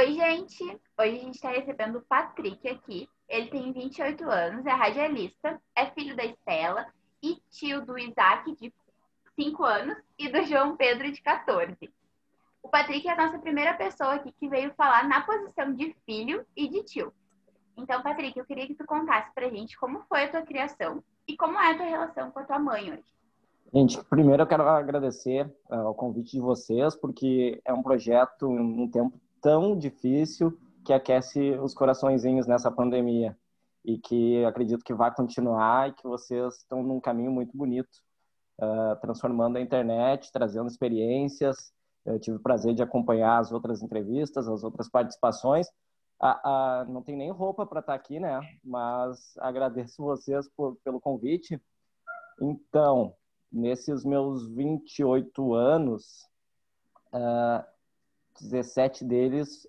Oi, 0.00 0.14
gente! 0.14 0.64
Hoje 0.98 1.16
a 1.16 1.20
gente 1.20 1.34
está 1.34 1.50
recebendo 1.50 1.98
o 1.98 2.00
Patrick 2.00 2.66
aqui. 2.66 3.06
Ele 3.28 3.50
tem 3.50 3.70
28 3.70 4.24
anos, 4.30 4.64
é 4.64 4.70
radialista, 4.70 5.60
é 5.76 5.90
filho 5.90 6.16
da 6.16 6.24
Estela 6.24 6.86
e 7.22 7.36
tio 7.50 7.84
do 7.84 7.98
Isaac, 7.98 8.50
de 8.56 8.72
5 9.38 9.62
anos, 9.62 9.98
e 10.18 10.30
do 10.30 10.42
João 10.44 10.74
Pedro, 10.74 11.12
de 11.12 11.20
14. 11.20 11.76
O 12.62 12.70
Patrick 12.70 13.06
é 13.06 13.12
a 13.12 13.26
nossa 13.26 13.38
primeira 13.40 13.74
pessoa 13.74 14.14
aqui 14.14 14.32
que 14.32 14.48
veio 14.48 14.72
falar 14.72 15.06
na 15.06 15.20
posição 15.20 15.74
de 15.74 15.94
filho 16.06 16.46
e 16.56 16.66
de 16.66 16.82
tio. 16.82 17.12
Então, 17.76 18.02
Patrick, 18.02 18.38
eu 18.38 18.46
queria 18.46 18.66
que 18.66 18.74
tu 18.74 18.86
contasse 18.86 19.30
pra 19.34 19.50
gente 19.50 19.78
como 19.78 20.00
foi 20.08 20.24
a 20.24 20.30
tua 20.30 20.42
criação 20.46 21.04
e 21.28 21.36
como 21.36 21.58
é 21.58 21.72
a 21.72 21.76
tua 21.76 21.84
relação 21.84 22.30
com 22.30 22.38
a 22.38 22.44
tua 22.44 22.58
mãe 22.58 22.90
hoje. 22.90 23.04
Gente, 23.74 24.02
primeiro 24.04 24.44
eu 24.44 24.46
quero 24.46 24.66
agradecer 24.66 25.44
uh, 25.68 25.90
o 25.90 25.94
convite 25.94 26.32
de 26.32 26.40
vocês, 26.40 26.96
porque 26.96 27.60
é 27.66 27.72
um 27.74 27.82
projeto 27.82 28.48
um 28.48 28.90
tempo 28.90 29.20
tão 29.40 29.76
difícil 29.76 30.58
que 30.84 30.92
aquece 30.92 31.52
os 31.58 31.74
coraçõezinhos 31.74 32.46
nessa 32.46 32.70
pandemia 32.70 33.36
e 33.84 33.98
que 33.98 34.44
acredito 34.44 34.84
que 34.84 34.94
vai 34.94 35.14
continuar 35.14 35.88
e 35.88 35.92
que 35.92 36.04
vocês 36.04 36.56
estão 36.56 36.82
num 36.82 37.00
caminho 37.00 37.30
muito 37.30 37.56
bonito, 37.56 38.02
uh, 38.60 38.98
transformando 39.00 39.56
a 39.56 39.60
internet, 39.60 40.30
trazendo 40.32 40.68
experiências. 40.68 41.72
Eu 42.04 42.18
tive 42.18 42.36
o 42.36 42.42
prazer 42.42 42.74
de 42.74 42.82
acompanhar 42.82 43.38
as 43.38 43.52
outras 43.52 43.82
entrevistas, 43.82 44.48
as 44.48 44.62
outras 44.62 44.88
participações. 44.88 45.68
Ah, 46.22 46.40
ah, 46.44 46.84
não 46.86 47.02
tem 47.02 47.16
nem 47.16 47.30
roupa 47.30 47.66
para 47.66 47.80
estar 47.80 47.92
tá 47.92 47.96
aqui, 47.96 48.20
né? 48.20 48.40
Mas 48.62 49.34
agradeço 49.38 50.02
vocês 50.02 50.48
por, 50.54 50.76
pelo 50.84 51.00
convite. 51.00 51.60
Então, 52.40 53.14
nesses 53.50 54.04
meus 54.04 54.46
28 54.50 55.54
anos, 55.54 56.26
uh, 57.14 57.64
17 58.40 59.04
deles 59.04 59.66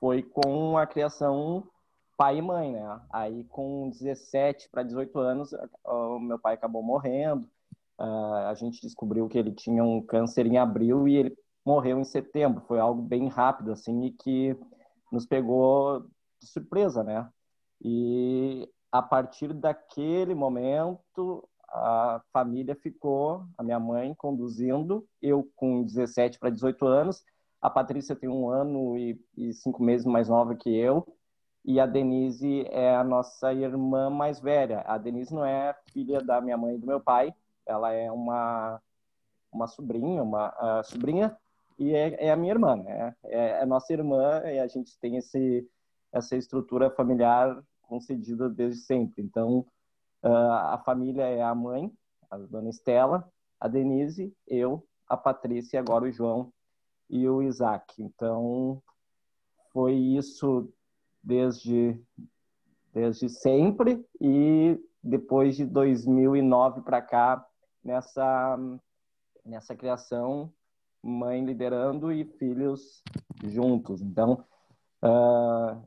foi 0.00 0.22
com 0.22 0.76
a 0.76 0.86
criação 0.86 1.68
pai 2.16 2.38
e 2.38 2.42
mãe, 2.42 2.72
né? 2.72 3.00
Aí 3.12 3.44
com 3.44 3.90
17 3.90 4.68
para 4.70 4.82
18 4.82 5.18
anos, 5.18 5.50
o 5.84 6.18
meu 6.18 6.38
pai 6.38 6.54
acabou 6.54 6.82
morrendo. 6.82 7.46
Uh, 7.98 8.48
a 8.48 8.54
gente 8.54 8.80
descobriu 8.80 9.28
que 9.28 9.38
ele 9.38 9.52
tinha 9.52 9.82
um 9.82 10.02
câncer 10.02 10.46
em 10.46 10.58
abril 10.58 11.06
e 11.08 11.16
ele 11.16 11.38
morreu 11.64 11.98
em 11.98 12.04
setembro. 12.04 12.64
Foi 12.66 12.78
algo 12.78 13.02
bem 13.02 13.28
rápido 13.28 13.72
assim 13.72 14.04
e 14.04 14.10
que 14.10 14.56
nos 15.10 15.26
pegou 15.26 16.00
de 16.40 16.46
surpresa, 16.46 17.02
né? 17.02 17.28
E 17.82 18.68
a 18.90 19.02
partir 19.02 19.52
daquele 19.52 20.34
momento 20.34 21.46
a 21.68 22.22
família 22.32 22.74
ficou, 22.74 23.44
a 23.58 23.62
minha 23.62 23.78
mãe 23.78 24.14
conduzindo, 24.14 25.06
eu 25.20 25.46
com 25.56 25.82
17 25.82 26.38
para 26.38 26.48
18 26.48 26.86
anos, 26.86 27.24
a 27.60 27.70
Patrícia 27.70 28.14
tem 28.16 28.28
um 28.28 28.48
ano 28.48 28.96
e, 28.98 29.20
e, 29.36 29.52
cinco 29.52 29.82
meses 29.82 30.06
mais 30.06 30.28
nova 30.28 30.54
que 30.54 30.74
eu, 30.74 31.06
e 31.64 31.80
a 31.80 31.86
Denise 31.86 32.64
é 32.68 32.94
a 32.94 33.02
nossa 33.02 33.52
irmã 33.52 34.08
mais 34.08 34.40
velha. 34.40 34.82
A 34.86 34.98
Denise 34.98 35.34
não 35.34 35.44
é 35.44 35.74
filha 35.92 36.20
da 36.20 36.40
minha 36.40 36.56
mãe 36.56 36.74
e 36.76 36.78
do 36.78 36.86
meu 36.86 37.00
pai, 37.00 37.34
ela 37.64 37.92
é 37.92 38.10
uma, 38.10 38.80
uma 39.52 39.66
sobrinha, 39.66 40.22
uma 40.22 40.82
sobrinha, 40.84 41.36
e 41.78 41.92
é, 41.94 42.26
é, 42.26 42.30
a 42.30 42.36
minha 42.36 42.52
irmã, 42.52 42.76
né? 42.76 43.14
É, 43.24 43.62
é 43.62 43.66
nossa 43.66 43.92
irmã 43.92 44.42
e 44.44 44.58
a 44.58 44.66
gente 44.66 44.98
tem 44.98 45.16
esse, 45.16 45.68
essa 46.12 46.36
estrutura 46.36 46.90
familiar 46.90 47.62
concedida 47.82 48.48
desde 48.48 48.80
sempre. 48.82 49.22
Então, 49.22 49.66
Uh, 50.26 50.52
a 50.72 50.78
família 50.78 51.22
é 51.22 51.40
a 51.40 51.54
mãe, 51.54 51.92
a 52.28 52.36
dona 52.36 52.68
Estela, 52.68 53.30
a 53.60 53.68
Denise, 53.68 54.34
eu, 54.46 54.84
a 55.08 55.16
Patrícia 55.16 55.76
e 55.76 55.78
agora 55.78 56.04
o 56.04 56.10
João 56.10 56.52
e 57.08 57.28
o 57.28 57.42
Isaac. 57.42 58.02
Então, 58.02 58.82
foi 59.72 59.94
isso 59.94 60.72
desde, 61.22 62.00
desde 62.92 63.28
sempre 63.28 64.04
e 64.20 64.80
depois 65.02 65.56
de 65.56 65.64
2009 65.64 66.82
para 66.82 67.00
cá, 67.00 67.46
nessa, 67.82 68.58
nessa 69.44 69.76
criação, 69.76 70.52
mãe 71.02 71.44
liderando 71.44 72.10
e 72.12 72.24
filhos 72.24 73.02
juntos. 73.44 74.02
Então, 74.02 74.44
uh, 75.02 75.80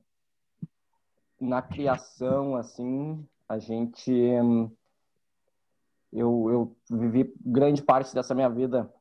na 1.40 1.62
criação, 1.62 2.56
assim, 2.56 3.26
a 3.48 3.58
gente. 3.58 4.12
Eu, 6.12 6.50
eu 6.50 6.76
vivi 6.90 7.34
grande 7.40 7.84
parte 7.84 8.14
dessa 8.16 8.34
minha 8.34 8.50
vida 8.50 8.92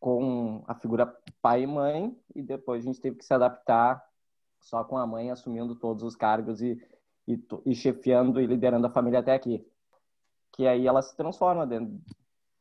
com 0.00 0.64
a 0.66 0.74
figura 0.74 1.06
pai 1.42 1.64
e 1.64 1.66
mãe, 1.66 2.16
e 2.34 2.40
depois 2.40 2.82
a 2.82 2.86
gente 2.86 3.00
teve 3.00 3.16
que 3.16 3.24
se 3.24 3.34
adaptar 3.34 4.02
só 4.60 4.84
com 4.84 4.96
a 4.96 5.06
mãe 5.06 5.30
assumindo 5.30 5.74
todos 5.74 6.04
os 6.04 6.14
cargos 6.14 6.62
e, 6.62 6.80
e, 7.26 7.38
e 7.66 7.74
chefiando 7.74 8.40
e 8.40 8.46
liderando 8.46 8.86
a 8.86 8.90
família 8.90 9.18
até 9.18 9.34
aqui. 9.34 9.66
Que 10.52 10.66
aí 10.66 10.86
ela 10.86 11.02
se 11.02 11.16
transforma 11.16 11.66
dentro, 11.66 12.00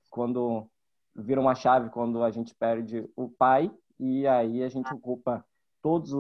quando 0.10 0.68
vira 1.16 1.40
uma 1.40 1.54
chave 1.54 1.90
quando 1.90 2.24
a 2.24 2.32
gente 2.32 2.56
perde 2.56 3.08
o 3.16 3.30
pai 3.30 3.72
e 4.00 4.26
aí 4.26 4.64
a 4.64 4.70
gente 4.70 4.92
ocupa 4.94 5.46
todos, 5.82 6.12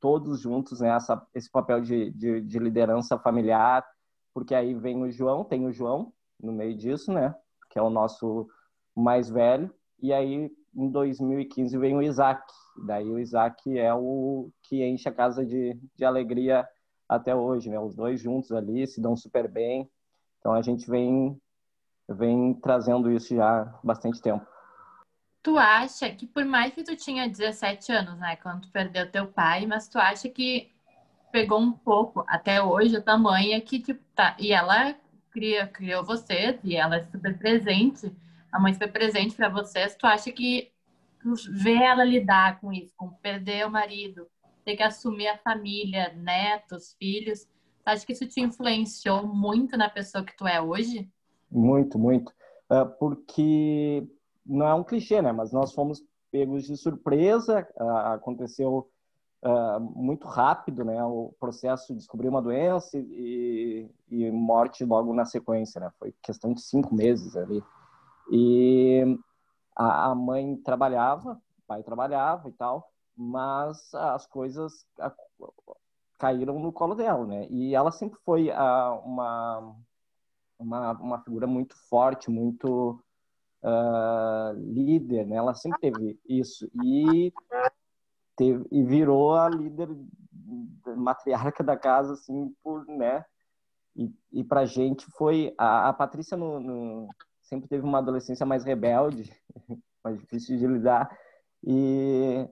todos 0.00 0.40
juntos 0.40 0.80
né, 0.80 0.90
essa, 0.90 1.26
esse 1.34 1.50
papel 1.50 1.80
de, 1.80 2.10
de, 2.10 2.40
de, 2.40 2.58
liderança 2.58 3.18
familiar, 3.18 3.84
porque 4.32 4.54
aí 4.54 4.74
vem 4.74 5.02
o 5.02 5.10
João, 5.10 5.44
tem 5.44 5.66
o 5.66 5.72
João 5.72 6.12
no 6.40 6.52
meio 6.52 6.76
disso, 6.76 7.12
né, 7.12 7.34
que 7.70 7.78
é 7.78 7.82
o 7.82 7.90
nosso 7.90 8.48
mais 8.94 9.28
velho, 9.28 9.74
e 10.00 10.12
aí 10.12 10.50
em 10.76 10.88
2015 10.90 11.76
vem 11.78 11.96
o 11.96 12.02
Isaac, 12.02 12.42
daí 12.86 13.08
o 13.08 13.18
Isaac 13.18 13.78
é 13.78 13.92
o 13.94 14.50
que 14.62 14.84
enche 14.84 15.08
a 15.08 15.12
casa 15.12 15.44
de, 15.44 15.78
de 15.94 16.04
alegria 16.04 16.66
até 17.08 17.34
hoje, 17.34 17.70
né, 17.70 17.78
os 17.78 17.94
dois 17.94 18.20
juntos 18.20 18.50
ali 18.52 18.86
se 18.86 19.00
dão 19.00 19.16
super 19.16 19.48
bem, 19.48 19.88
então 20.38 20.52
a 20.52 20.62
gente 20.62 20.88
vem, 20.88 21.40
vem 22.08 22.54
trazendo 22.54 23.10
isso 23.10 23.34
já 23.34 23.62
há 23.62 23.64
bastante 23.82 24.20
tempo. 24.20 24.46
Tu 25.42 25.58
acha 25.58 26.08
que 26.10 26.26
por 26.26 26.44
mais 26.44 26.72
que 26.72 26.82
tu 26.82 26.96
tinha 26.96 27.28
17 27.28 27.92
anos, 27.92 28.18
né, 28.18 28.36
quando 28.36 28.62
tu 28.62 28.70
perdeu 28.70 29.10
teu 29.10 29.26
pai, 29.26 29.66
mas 29.66 29.88
tu 29.88 29.98
acha 29.98 30.28
que 30.28 30.72
pegou 31.30 31.60
um 31.60 31.72
pouco 31.72 32.24
até 32.26 32.62
hoje 32.62 32.96
a 32.96 33.02
tua 33.02 33.18
mãe 33.18 33.52
é 33.52 33.60
que 33.60 33.80
tipo 33.80 34.00
tá, 34.14 34.36
e 34.38 34.52
ela 34.52 34.94
cria, 35.30 35.66
criou 35.66 36.04
vocês 36.04 36.60
e 36.62 36.76
ela 36.76 36.96
é 36.96 37.02
super 37.02 37.36
presente, 37.36 38.10
a 38.54 38.60
mãe 38.60 38.72
super 38.72 38.92
presente 38.92 39.34
para 39.34 39.48
vocês. 39.48 39.96
Tu 39.96 40.06
acha 40.06 40.30
que 40.30 40.70
vê 41.50 41.74
ela 41.74 42.04
lidar 42.04 42.60
com 42.60 42.72
isso, 42.72 42.94
com 42.96 43.10
perder 43.10 43.66
o 43.66 43.70
marido, 43.70 44.28
ter 44.64 44.76
que 44.76 44.82
assumir 44.82 45.26
a 45.26 45.38
família, 45.38 46.14
netos, 46.14 46.94
filhos, 46.96 47.40
tu 47.82 47.88
acha 47.88 48.06
que 48.06 48.12
isso 48.12 48.26
te 48.28 48.40
influenciou 48.40 49.26
muito 49.26 49.76
na 49.76 49.90
pessoa 49.90 50.24
que 50.24 50.36
tu 50.36 50.46
é 50.46 50.60
hoje? 50.62 51.10
Muito, 51.50 51.98
muito. 51.98 52.30
Uh, 52.70 52.86
porque 52.98 54.06
não 54.46 54.66
é 54.66 54.74
um 54.74 54.84
clichê, 54.84 55.20
né? 55.20 55.32
Mas 55.32 55.52
nós 55.52 55.72
fomos 55.72 56.00
pegos 56.30 56.64
de 56.64 56.76
surpresa, 56.76 57.66
uh, 57.76 58.14
aconteceu 58.14 58.88
uh, 59.44 59.80
muito 59.80 60.28
rápido, 60.28 60.84
né? 60.84 61.02
O 61.04 61.34
processo 61.40 61.92
de 61.92 61.98
descobrir 61.98 62.28
uma 62.28 62.40
doença 62.40 62.96
e, 62.96 63.90
e, 64.08 64.30
morte 64.30 64.84
logo 64.84 65.12
na 65.12 65.24
sequência, 65.24 65.80
né? 65.80 65.90
Foi 65.98 66.14
questão 66.22 66.54
de 66.54 66.62
cinco 66.62 66.94
meses 66.94 67.36
ali. 67.36 67.60
E 68.30 69.02
a, 69.76 70.10
a 70.10 70.14
mãe 70.14 70.56
trabalhava, 70.56 71.32
o 71.32 71.62
pai 71.66 71.82
trabalhava 71.82 72.48
e 72.48 72.52
tal, 72.52 72.90
mas 73.16 73.94
as 73.94 74.26
coisas 74.26 74.86
caíram 76.18 76.58
no 76.58 76.72
colo 76.72 76.94
dela, 76.94 77.26
né? 77.26 77.46
E 77.50 77.74
ela 77.74 77.90
sempre 77.90 78.18
foi 78.24 78.50
uh, 78.50 79.00
uma, 79.04 79.76
uma, 80.58 80.92
uma 80.92 81.18
figura 81.20 81.46
muito 81.46 81.76
forte, 81.88 82.30
muito 82.30 83.00
uh, 83.62 84.52
líder, 84.56 85.26
né? 85.26 85.36
Ela 85.36 85.54
sempre 85.54 85.80
teve 85.80 86.20
isso 86.28 86.68
e 86.74 87.32
teve 88.36 88.66
e 88.70 88.82
virou 88.82 89.34
a 89.34 89.48
líder 89.48 89.88
matriarca 90.96 91.62
da 91.62 91.76
casa, 91.76 92.14
assim, 92.14 92.54
por, 92.62 92.86
né? 92.86 93.24
E, 93.96 94.12
e 94.32 94.44
para 94.44 94.66
gente 94.66 95.06
foi 95.12 95.54
a, 95.56 95.88
a 95.88 95.92
Patrícia 95.92 96.36
no, 96.36 96.58
no, 96.58 97.08
sempre 97.44 97.68
teve 97.68 97.84
uma 97.84 97.98
adolescência 97.98 98.44
mais 98.44 98.64
rebelde, 98.64 99.32
mais 100.02 100.18
difícil 100.18 100.58
de 100.58 100.66
lidar 100.66 101.16
e 101.62 102.48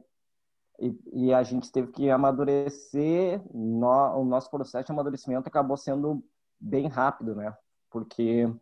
e, 0.81 1.01
e, 1.13 1.35
a 1.35 1.45
gente 1.45 1.71
teve 1.71 1.93
que 1.93 2.11
amadurecer. 2.11 3.41
No, 3.55 4.21
o 4.21 4.25
nosso 4.25 4.51
processo 4.51 4.87
de 4.87 4.91
amadurecimento 4.91 5.47
acabou 5.47 5.77
sendo 5.77 6.25
bem 6.59 6.89
rápido, 6.89 7.37
né? 7.37 7.57
Porque 7.89 8.53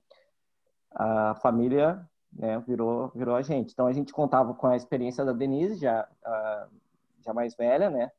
a 0.92 1.34
família 1.36 2.06
né, 2.32 2.58
virou, 2.66 3.10
virou 3.14 3.36
a 3.36 3.42
gente. 3.42 3.72
Então 3.72 3.86
a 3.86 3.92
gente 3.92 4.12
contava 4.12 4.54
com 4.54 4.66
a 4.66 4.76
experiência 4.76 5.24
da 5.24 5.32
Denise, 5.32 5.76
já, 5.76 6.06
uh, 6.26 6.70
já 7.24 7.32
mais 7.32 7.54
velha, 7.56 7.90
né, 7.90 8.10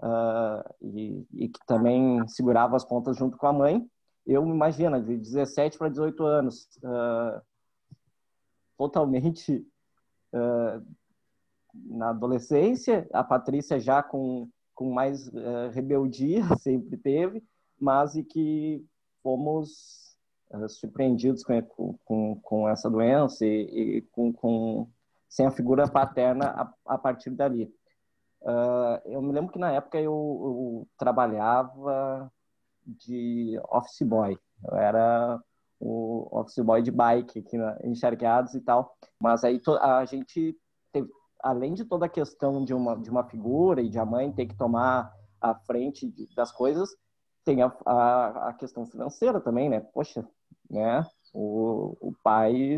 uh, 0.00 0.74
e, 0.80 1.26
e, 1.32 1.48
que 1.48 1.60
também 1.66 2.26
segurava 2.28 2.76
as 2.76 2.84
pontas 2.84 3.16
junto 3.16 3.36
com 3.36 3.46
a 3.46 3.52
mãe. 3.52 3.88
Eu 4.32 4.46
imagino, 4.46 5.02
de 5.02 5.16
17 5.16 5.76
para 5.76 5.88
18 5.88 6.24
anos, 6.24 6.68
uh, 6.84 7.42
totalmente 8.76 9.66
na 11.74 12.10
adolescência, 12.10 13.08
a 13.12 13.22
Patrícia 13.22 13.78
já 13.78 14.02
com, 14.02 14.48
com 14.74 14.92
mais 14.92 15.28
uh, 15.28 15.70
rebeldia, 15.72 16.42
sempre 16.58 16.96
teve, 16.96 17.42
mas 17.78 18.14
e 18.14 18.22
que 18.22 18.84
fomos 19.22 20.16
uh, 20.50 20.68
surpreendidos 20.68 21.44
com, 21.44 21.98
com, 22.04 22.40
com 22.40 22.68
essa 22.68 22.90
doença 22.90 23.44
e, 23.44 23.98
e 23.98 24.02
com, 24.12 24.32
com, 24.32 24.88
sem 25.28 25.46
a 25.46 25.50
figura 25.50 25.88
paterna 25.88 26.46
a, 26.86 26.94
a 26.94 26.98
partir 26.98 27.30
dali. 27.30 27.72
Uh, 28.42 29.00
eu 29.04 29.20
me 29.20 29.32
lembro 29.32 29.52
que 29.52 29.58
na 29.58 29.70
época 29.72 29.98
eu, 29.98 30.12
eu 30.12 30.88
trabalhava 30.96 32.32
de 32.98 33.60
office 33.68 34.02
boy. 34.02 34.38
Eu 34.64 34.76
era 34.76 35.40
o 35.78 36.28
office 36.30 36.62
boy 36.64 36.82
de 36.82 36.90
bike 36.90 37.38
aqui 37.38 37.56
na, 37.56 37.78
enxergados 37.84 38.54
e 38.54 38.60
tal. 38.60 38.94
Mas 39.20 39.44
aí 39.44 39.60
a 39.80 40.04
gente 40.04 40.56
teve, 40.92 41.08
além 41.42 41.74
de 41.74 41.84
toda 41.84 42.06
a 42.06 42.08
questão 42.08 42.64
de 42.64 42.74
uma, 42.74 42.96
de 42.96 43.10
uma 43.10 43.24
figura 43.24 43.80
e 43.80 43.88
de 43.88 43.98
a 43.98 44.04
mãe 44.04 44.32
ter 44.32 44.46
que 44.46 44.56
tomar 44.56 45.12
a 45.40 45.54
frente 45.54 46.12
das 46.34 46.52
coisas, 46.52 46.90
tem 47.44 47.62
a, 47.62 47.74
a, 47.86 48.48
a 48.48 48.52
questão 48.52 48.86
financeira 48.86 49.40
também, 49.40 49.70
né? 49.70 49.80
Poxa, 49.80 50.26
né? 50.68 51.06
O, 51.32 51.96
o 52.00 52.12
pai 52.22 52.76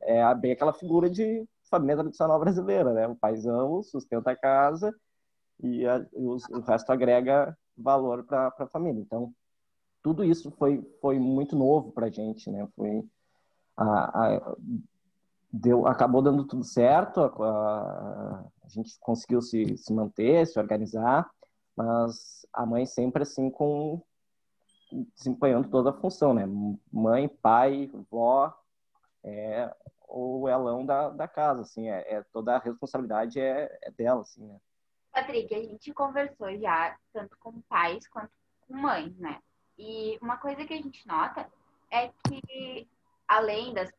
é 0.00 0.34
bem 0.34 0.52
aquela 0.52 0.72
figura 0.72 1.10
de 1.10 1.46
família 1.70 1.96
tradicional 1.96 2.40
brasileira, 2.40 2.92
né? 2.92 3.06
O 3.06 3.16
paizão 3.16 3.82
sustenta 3.82 4.30
a 4.30 4.36
casa 4.36 4.94
e, 5.62 5.86
a, 5.86 6.04
e 6.12 6.26
os, 6.26 6.44
o 6.48 6.60
resto 6.60 6.90
agrega 6.90 7.56
valor 7.76 8.24
para 8.24 8.52
a 8.58 8.66
família. 8.66 9.00
Então, 9.00 9.34
tudo 10.02 10.24
isso 10.24 10.50
foi, 10.52 10.82
foi 11.00 11.18
muito 11.18 11.56
novo 11.56 11.92
para 11.92 12.06
a 12.06 12.10
gente, 12.10 12.50
né? 12.50 12.68
Foi, 12.74 13.04
a, 13.76 13.84
a, 14.36 14.56
deu, 15.52 15.86
acabou 15.86 16.22
dando 16.22 16.44
tudo 16.44 16.64
certo, 16.64 17.20
a, 17.20 18.44
a, 18.64 18.68
gente 18.68 18.98
conseguiu 19.00 19.40
se, 19.40 19.76
se 19.76 19.92
manter, 19.92 20.46
se 20.46 20.58
organizar, 20.58 21.30
mas 21.76 22.46
a 22.52 22.66
mãe 22.66 22.84
sempre 22.86 23.22
assim 23.22 23.50
com 23.50 24.02
desempenhando 25.16 25.68
toda 25.70 25.90
a 25.90 25.94
função, 25.94 26.34
né? 26.34 26.44
Mãe, 26.92 27.28
pai, 27.28 27.90
vó, 28.10 28.52
é 29.24 29.72
o 30.08 30.46
elão 30.48 30.84
da, 30.84 31.08
da 31.08 31.26
casa, 31.26 31.62
assim, 31.62 31.88
é, 31.88 32.16
é 32.16 32.22
toda 32.32 32.54
a 32.54 32.58
responsabilidade 32.58 33.40
é, 33.40 33.78
é 33.82 33.90
dela, 33.90 34.20
assim, 34.20 34.44
né? 34.44 34.60
Patrick, 35.12 35.54
a 35.54 35.62
gente 35.62 35.92
conversou 35.92 36.56
já 36.58 36.96
tanto 37.12 37.36
com 37.38 37.60
pais 37.62 38.08
quanto 38.08 38.30
com 38.66 38.74
mães, 38.74 39.16
né? 39.18 39.38
E 39.78 40.18
uma 40.22 40.36
coisa 40.36 40.64
que 40.64 40.72
a 40.72 40.80
gente 40.80 41.06
nota 41.06 41.46
é 41.90 42.08
que, 42.26 42.88
além 43.28 43.74
das 43.74 43.92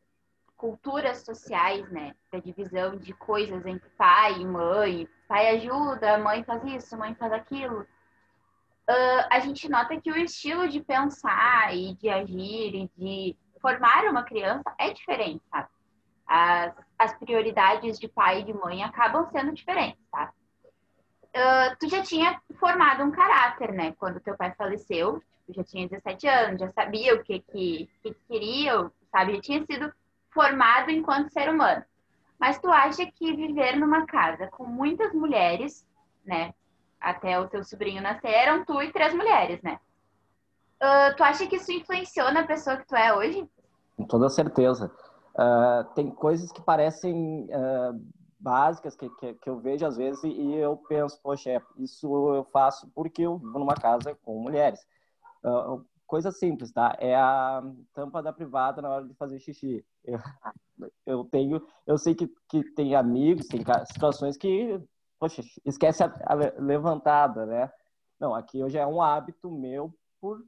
culturas 0.58 1.26
sociais, 1.26 1.90
né, 1.92 2.16
da 2.32 2.40
divisão 2.40 2.96
de 2.96 3.14
coisas 3.14 3.66
entre 3.66 3.90
pai 3.98 4.40
e 4.40 4.46
mãe, 4.46 5.08
pai 5.28 5.50
ajuda, 5.58 6.18
mãe 6.18 6.44
faz 6.44 6.64
isso, 6.64 6.98
mãe 6.98 7.14
faz 7.16 7.34
aquilo, 7.34 7.82
uh, 7.82 9.28
a 9.30 9.40
gente 9.40 9.70
nota 9.70 10.00
que 10.00 10.12
o 10.12 10.18
estilo 10.18 10.68
de 10.70 10.80
pensar 10.80 11.76
e 11.76 11.96
de 11.96 12.10
agir 12.10 12.76
e 12.76 12.92
de 12.98 13.38
formar 13.60 14.06
uma 14.06 14.24
criança 14.24 14.74
é 14.80 14.92
diferente, 14.94 15.44
sabe? 15.50 15.68
As, 16.26 16.74
as 16.98 17.14
prioridades 17.18 18.00
de 18.00 18.08
pai 18.08 18.40
e 18.40 18.44
de 18.44 18.54
mãe 18.54 18.84
acabam 18.84 19.30
sendo 19.32 19.52
diferentes, 19.52 20.02
tá? 20.10 20.34
Uh, 21.36 21.76
tu 21.80 21.90
já 21.90 22.04
tinha 22.04 22.40
formado 22.60 23.04
um 23.04 23.12
caráter, 23.12 23.72
né? 23.72 23.94
Quando 23.98 24.20
teu 24.20 24.38
pai 24.38 24.54
faleceu, 24.56 25.22
já 25.50 25.64
tinha 25.64 25.88
17 25.88 26.28
anos, 26.28 26.60
já 26.60 26.72
sabia 26.72 27.16
o 27.16 27.24
que, 27.24 27.40
que, 27.40 27.90
que 28.02 28.14
queria, 28.28 28.92
sabe? 29.12 29.36
Já 29.36 29.42
tinha 29.42 29.66
sido 29.66 29.92
formado 30.32 30.92
enquanto 30.92 31.34
ser 31.34 31.50
humano. 31.50 31.84
Mas 32.40 32.60
tu 32.60 32.70
acha 32.70 33.06
que 33.06 33.36
viver 33.36 33.78
numa 33.78 34.06
casa 34.06 34.48
com 34.48 34.66
muitas 34.66 35.14
mulheres, 35.14 35.88
né? 36.26 36.54
Até 37.00 37.40
o 37.40 37.48
teu 37.48 37.64
sobrinho 37.64 38.02
nascer, 38.02 38.30
eram 38.30 38.64
tu 38.64 38.82
e 38.82 38.92
três 38.92 39.14
mulheres, 39.14 39.62
né? 39.62 39.80
Uh, 40.82 41.16
tu 41.16 41.24
acha 41.24 41.48
que 41.48 41.56
isso 41.56 41.72
influenciou 41.72 42.32
na 42.32 42.44
pessoa 42.44 42.78
que 42.78 42.88
tu 42.88 42.96
é 42.96 43.14
hoje? 43.16 43.48
Com 43.96 44.06
toda 44.06 44.30
certeza. 44.30 44.92
Uh, 45.34 45.84
tem 45.96 46.12
coisas 46.12 46.52
que 46.52 46.62
parecem 46.62 47.48
uh, 47.50 48.00
básicas 48.44 48.94
que, 48.96 49.10
que, 49.12 49.34
que, 49.36 49.50
eu 49.50 49.58
vejo 49.58 49.86
às 49.86 49.96
vezes 49.96 50.22
e 50.26 50.54
eu 50.56 50.76
penso, 50.76 51.18
poxa, 51.22 51.64
isso 51.78 52.36
eu 52.36 52.44
faço 52.52 52.92
porque 52.94 53.22
eu 53.22 53.38
vivo 53.38 53.58
numa 53.58 53.74
casa 53.74 54.14
com 54.22 54.38
mulheres. 54.38 54.86
Uh, 55.44 55.84
coisa 56.06 56.30
simples, 56.30 56.72
tá? 56.74 56.96
É 57.00 57.16
a 57.16 57.64
tampa 57.94 58.22
da 58.22 58.34
privada 58.34 58.82
na 58.82 58.90
hora 58.90 59.08
de 59.08 59.14
fazer 59.14 59.40
xixi. 59.40 59.86
Eu, 60.04 60.20
eu 61.06 61.24
tenho, 61.26 61.66
eu 61.88 61.98
sei 61.98 62.14
que, 62.14 62.30
que 62.50 62.64
tem 62.76 62.96
amigos, 62.96 63.48
tem 63.48 63.64
situações 63.86 64.36
que, 64.36 64.78
poxa, 65.18 65.42
esquece 65.66 66.04
a, 66.04 66.14
a 66.26 66.36
levantada, 66.62 67.46
né? 67.46 67.72
Não, 68.20 68.36
aqui 68.36 68.62
hoje 68.62 68.78
é 68.78 68.86
um 68.86 69.02
hábito 69.02 69.50
meu 69.50 69.94
por 70.20 70.44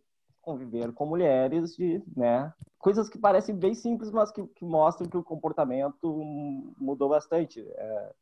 conviver 0.45 0.93
com 0.93 1.07
mulheres 1.07 1.75
de, 1.75 2.01
né? 2.15 2.53
Coisas 2.77 3.09
que 3.09 3.17
parecem 3.17 3.55
bem 3.55 3.73
simples, 3.73 4.11
mas 4.11 4.31
que, 4.31 4.45
que 4.47 4.63
mostram 4.63 5.09
que 5.09 5.17
o 5.17 5.23
comportamento 5.23 6.23
mudou 6.77 7.09
bastante. 7.09 7.59
É, 7.59 8.13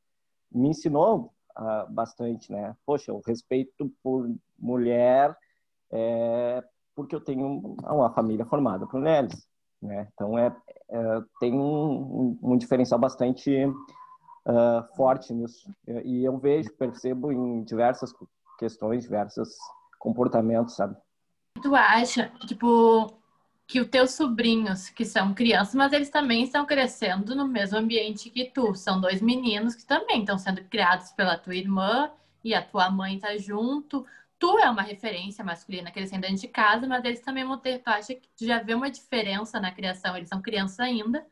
me 0.49 0.69
ensinou 0.69 1.33
uh, 1.57 1.91
bastante, 1.91 2.49
né? 2.51 2.75
Poxa, 2.85 3.11
o 3.13 3.21
respeito 3.25 3.91
por 4.01 4.33
mulher 4.57 5.37
é, 5.91 6.63
porque 6.95 7.15
eu 7.15 7.21
tenho 7.21 7.75
uma 7.83 8.11
família 8.13 8.45
formada 8.45 8.87
por 8.87 8.99
mulheres, 8.99 9.47
né? 9.81 10.07
Então 10.13 10.37
é, 10.37 10.55
é 10.89 11.21
tem 11.39 11.53
um, 11.53 12.37
um, 12.41 12.57
diferencial 12.57 12.99
bastante 12.99 13.65
uh, 13.65 14.95
forte 14.95 15.33
nisso 15.33 15.69
e 16.05 16.23
eu 16.23 16.37
vejo, 16.37 16.71
percebo 16.73 17.31
em 17.31 17.63
diversas 17.63 18.13
questões, 18.57 19.03
diversos 19.03 19.57
comportamentos, 19.99 20.75
sabe? 20.75 20.95
Tu 21.63 21.75
acha, 21.75 22.31
tipo, 22.47 23.19
que 23.65 23.81
os 23.81 23.87
teus 23.87 24.11
sobrinhos, 24.11 24.89
que 24.89 25.05
são 25.05 25.33
crianças, 25.33 25.73
mas 25.75 25.93
eles 25.93 26.09
também 26.09 26.43
estão 26.43 26.65
crescendo 26.65 27.35
no 27.35 27.47
mesmo 27.47 27.77
ambiente 27.79 28.29
que 28.29 28.45
tu. 28.45 28.75
São 28.75 29.01
dois 29.01 29.21
meninos 29.21 29.75
que 29.75 29.85
também 29.85 30.21
estão 30.21 30.37
sendo 30.37 30.63
criados 30.65 31.11
pela 31.13 31.37
tua 31.37 31.55
irmã 31.55 32.11
e 32.43 32.53
a 32.53 32.61
tua 32.61 32.91
mãe 32.91 33.19
tá 33.19 33.35
junto 33.37 34.05
tu 34.43 34.59
é 34.59 34.69
uma 34.69 34.81
referência 34.81 35.41
masculina 35.41 35.89
crescendo 35.89 36.23
dentro 36.23 36.41
de 36.41 36.49
casa, 36.49 36.85
mas 36.85 37.05
eles 37.05 37.21
também 37.21 37.45
vão 37.45 37.57
ter, 37.57 37.79
tu 37.79 37.87
acha 37.87 38.13
que 38.13 38.27
tu 38.37 38.45
já 38.45 38.59
vê 38.61 38.73
uma 38.73 38.91
diferença 38.91 39.57
na 39.57 39.71
criação, 39.71 40.17
eles 40.17 40.27
são 40.27 40.41
crianças 40.41 40.81
ainda, 40.81 41.25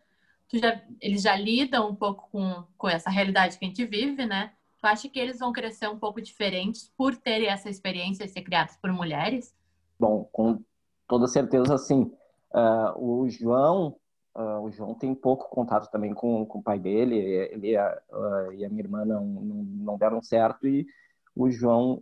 tu 0.47 0.57
já, 0.57 0.81
eles 1.01 1.21
já 1.21 1.35
lidam 1.35 1.89
um 1.89 1.95
pouco 1.95 2.29
com, 2.31 2.63
com 2.77 2.87
essa 2.87 3.09
realidade 3.09 3.59
que 3.59 3.65
a 3.65 3.67
gente 3.67 3.85
vive, 3.85 4.25
né? 4.25 4.53
Tu 4.79 4.87
acha 4.87 5.09
que 5.09 5.19
eles 5.19 5.39
vão 5.39 5.51
crescer 5.51 5.89
um 5.89 5.99
pouco 5.99 6.21
diferentes 6.21 6.89
por 6.95 7.17
terem 7.17 7.49
essa 7.49 7.69
experiência 7.69 8.25
de 8.25 8.31
ser 8.31 8.43
criados 8.43 8.77
por 8.77 8.93
mulheres? 8.93 9.53
Bom, 10.01 10.27
com 10.31 10.59
toda 11.07 11.27
certeza, 11.27 11.77
sim. 11.77 12.11
Uh, 12.51 13.21
o 13.21 13.29
João, 13.29 13.95
uh, 14.35 14.59
o 14.63 14.71
João 14.71 14.95
tem 14.95 15.13
pouco 15.13 15.47
contato 15.47 15.91
também 15.91 16.11
com, 16.11 16.43
com 16.43 16.57
o 16.57 16.63
pai 16.63 16.79
dele. 16.79 17.17
Ele 17.17 17.77
uh, 17.77 18.51
e 18.51 18.65
a 18.65 18.69
minha 18.69 18.81
irmã 18.81 19.05
não, 19.05 19.23
não, 19.23 19.99
deram 19.99 20.19
certo 20.19 20.67
e 20.67 20.87
o 21.35 21.51
João 21.51 22.01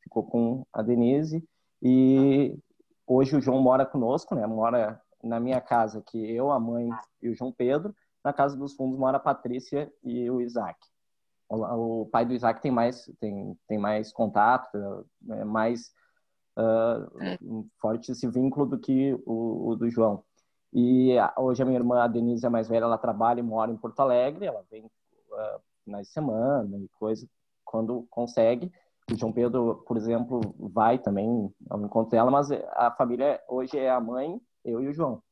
ficou 0.00 0.22
com 0.22 0.66
a 0.72 0.80
Denise 0.80 1.46
e 1.82 2.58
hoje 3.06 3.36
o 3.36 3.42
João 3.42 3.60
mora 3.60 3.84
conosco, 3.84 4.34
né? 4.34 4.46
Mora 4.46 4.98
na 5.22 5.38
minha 5.38 5.60
casa, 5.60 6.02
que 6.06 6.18
eu, 6.18 6.50
a 6.50 6.58
mãe 6.58 6.88
e 7.20 7.28
o 7.28 7.34
João 7.34 7.52
Pedro. 7.52 7.94
Na 8.24 8.32
casa 8.32 8.56
dos 8.56 8.74
fundos 8.74 8.98
mora 8.98 9.18
a 9.18 9.20
Patrícia 9.20 9.92
e 10.02 10.30
o 10.30 10.40
Isaac. 10.40 10.78
O, 11.46 12.00
o 12.00 12.06
pai 12.06 12.24
do 12.24 12.32
Isaac 12.32 12.62
tem 12.62 12.70
mais 12.70 13.04
tem, 13.20 13.54
tem 13.68 13.76
mais 13.76 14.10
contato, 14.14 15.06
é 15.28 15.44
mais 15.44 15.94
uh, 16.56 17.68
forte 17.78 18.12
esse 18.12 18.26
vínculo 18.28 18.66
do 18.66 18.78
que 18.78 19.14
o, 19.26 19.68
o, 19.68 19.76
do 19.76 19.88
João. 19.90 20.24
E 20.72 21.14
hoje 21.36 21.62
a 21.62 21.64
minha 21.64 21.78
irmã, 21.78 22.02
a 22.02 22.06
Denise, 22.06 22.44
é 22.44 22.48
mais 22.48 22.68
velha, 22.68 22.84
ela 22.84 22.98
trabalha 22.98 23.40
e 23.40 23.42
mora 23.42 23.70
em 23.70 23.76
Porto 23.76 24.00
Alegre, 24.00 24.46
ela 24.46 24.64
vem 24.70 24.84
uh, 24.84 25.60
finais 25.84 26.08
de 26.08 26.12
semana 26.12 26.76
e 26.76 26.88
coisa, 26.98 27.26
quando 27.64 28.06
consegue. 28.10 28.70
O 29.10 29.16
João 29.16 29.32
Pedro, 29.32 29.84
por 29.86 29.96
exemplo, 29.96 30.40
vai 30.58 30.98
também 30.98 31.54
ao 31.70 31.80
encontro 31.80 32.10
dela, 32.10 32.30
mas 32.30 32.50
a 32.50 32.90
família 32.90 33.40
hoje 33.48 33.78
é 33.78 33.88
a 33.88 34.00
mãe, 34.00 34.40
eu 34.64 34.82
e 34.82 34.88
o 34.88 34.92
João. 34.92 35.22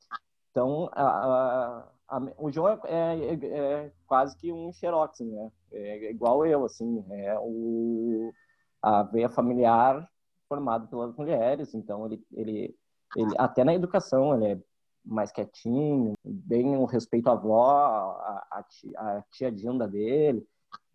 Então, 0.51 0.89
a, 0.93 1.03
a, 1.03 1.89
a, 2.09 2.23
o 2.39 2.53
João 2.53 2.79
é, 2.85 3.19
é, 3.19 3.35
é, 3.43 3.93
quase 4.07 4.37
que 4.37 4.53
um 4.53 4.73
xerox, 4.73 5.19
né? 5.21 5.51
É 5.73 6.11
igual 6.11 6.47
eu, 6.47 6.65
assim, 6.65 7.05
é 7.11 7.37
o, 7.41 8.33
a 8.81 9.03
veia 9.03 9.29
familiar 9.29 10.09
formado 10.55 10.87
pelas 10.87 11.15
mulheres, 11.17 11.75
então 11.75 12.07
ele, 12.07 12.25
ele, 12.33 12.77
ele 13.17 13.35
até 13.37 13.65
na 13.65 13.75
educação 13.75 14.35
ele 14.35 14.53
é 14.53 14.59
mais 15.05 15.33
quietinho, 15.33 16.15
bem 16.25 16.77
o 16.77 16.85
respeito 16.85 17.29
à 17.29 17.33
avó, 17.33 17.67
a, 17.69 18.65
a, 18.97 19.23
tia, 19.33 19.51
Dinda 19.51 19.87
dele, 19.89 20.47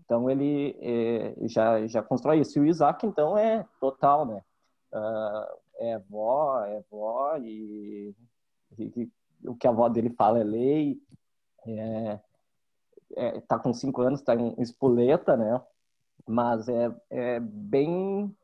então 0.03 0.29
ele 0.29 0.75
é, 0.79 1.35
já 1.47 1.85
já 1.87 2.01
constrói 2.01 2.39
isso. 2.39 2.57
E 2.57 2.61
o 2.61 2.65
Isaac 2.65 3.05
então 3.05 3.37
é 3.37 3.65
total, 3.79 4.25
né? 4.25 4.41
Uh, 4.91 5.59
é 5.81 5.99
vó, 5.99 6.65
é 6.65 6.83
vó 6.89 7.37
e, 7.37 8.15
e, 8.77 8.83
e, 8.83 9.11
o 9.47 9.55
que 9.55 9.67
a 9.67 9.69
avó 9.69 9.87
dele 9.87 10.09
fala 10.09 10.39
é 10.39 10.43
lei. 10.43 10.99
É, 11.67 12.19
é, 13.15 13.41
tá 13.41 13.59
com 13.59 13.73
cinco 13.73 14.01
anos, 14.01 14.21
está 14.21 14.35
em 14.35 14.55
espoleta, 14.59 15.37
né? 15.37 15.61
Mas 16.27 16.67
é, 16.67 16.91
é 17.09 17.39
bem 17.39 18.35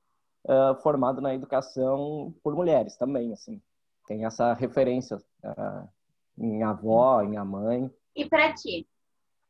uh, 0.45 0.75
formado 0.81 1.21
na 1.21 1.33
educação 1.33 2.33
por 2.43 2.55
mulheres 2.55 2.95
também, 2.95 3.33
assim. 3.33 3.61
Tem 4.07 4.25
essa 4.25 4.53
referência 4.53 5.17
uh, 5.17 5.89
em 6.37 6.63
avó, 6.63 7.21
em 7.21 7.37
a 7.37 7.43
mãe. 7.45 7.91
E 8.15 8.27
para 8.27 8.53
ti, 8.53 8.87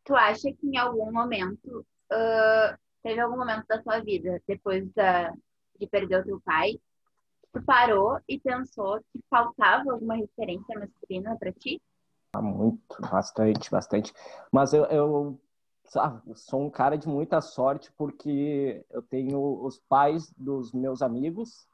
tu 0.03 0.15
acha 0.15 0.51
que 0.51 0.67
em 0.67 0.77
algum 0.77 1.11
momento, 1.11 1.85
uh, 2.11 2.77
teve 3.03 3.19
algum 3.19 3.37
momento 3.37 3.65
da 3.67 3.81
tua 3.81 3.99
vida, 3.99 4.41
depois 4.47 4.91
da, 4.93 5.31
de 5.79 5.87
perder 5.87 6.21
o 6.21 6.25
teu 6.25 6.41
pai, 6.41 6.79
tu 7.53 7.61
parou 7.63 8.19
e 8.27 8.39
pensou 8.39 8.99
que 9.11 9.19
faltava 9.29 9.91
alguma 9.91 10.15
referência 10.15 10.79
masculina 10.79 11.37
para 11.37 11.51
ti? 11.51 11.81
Muito, 12.35 13.01
bastante, 13.01 13.71
bastante. 13.71 14.13
Mas 14.51 14.73
eu, 14.73 14.83
eu 14.85 15.39
sou 16.35 16.61
um 16.61 16.69
cara 16.69 16.97
de 16.97 17.07
muita 17.07 17.41
sorte 17.41 17.91
porque 17.97 18.85
eu 18.89 19.01
tenho 19.01 19.63
os 19.63 19.79
pais 19.79 20.31
dos 20.37 20.71
meus 20.71 21.01
amigos 21.01 21.67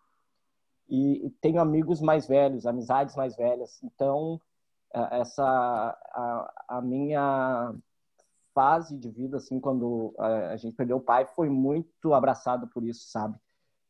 e 0.89 1.33
tenho 1.41 1.61
amigos 1.61 2.01
mais 2.01 2.27
velhos, 2.27 2.65
amizades 2.65 3.15
mais 3.15 3.35
velhas. 3.35 3.81
Então, 3.83 4.39
essa 4.93 5.43
a, 5.43 6.53
a 6.67 6.81
minha 6.81 7.73
fase 8.53 8.97
de 8.97 9.09
vida, 9.09 9.37
assim, 9.37 9.59
quando 9.59 10.13
a 10.17 10.57
gente 10.57 10.75
perdeu 10.75 10.97
o 10.97 11.01
pai, 11.01 11.25
foi 11.35 11.49
muito 11.49 12.13
abraçado 12.13 12.67
por 12.67 12.83
isso, 12.83 13.09
sabe? 13.09 13.37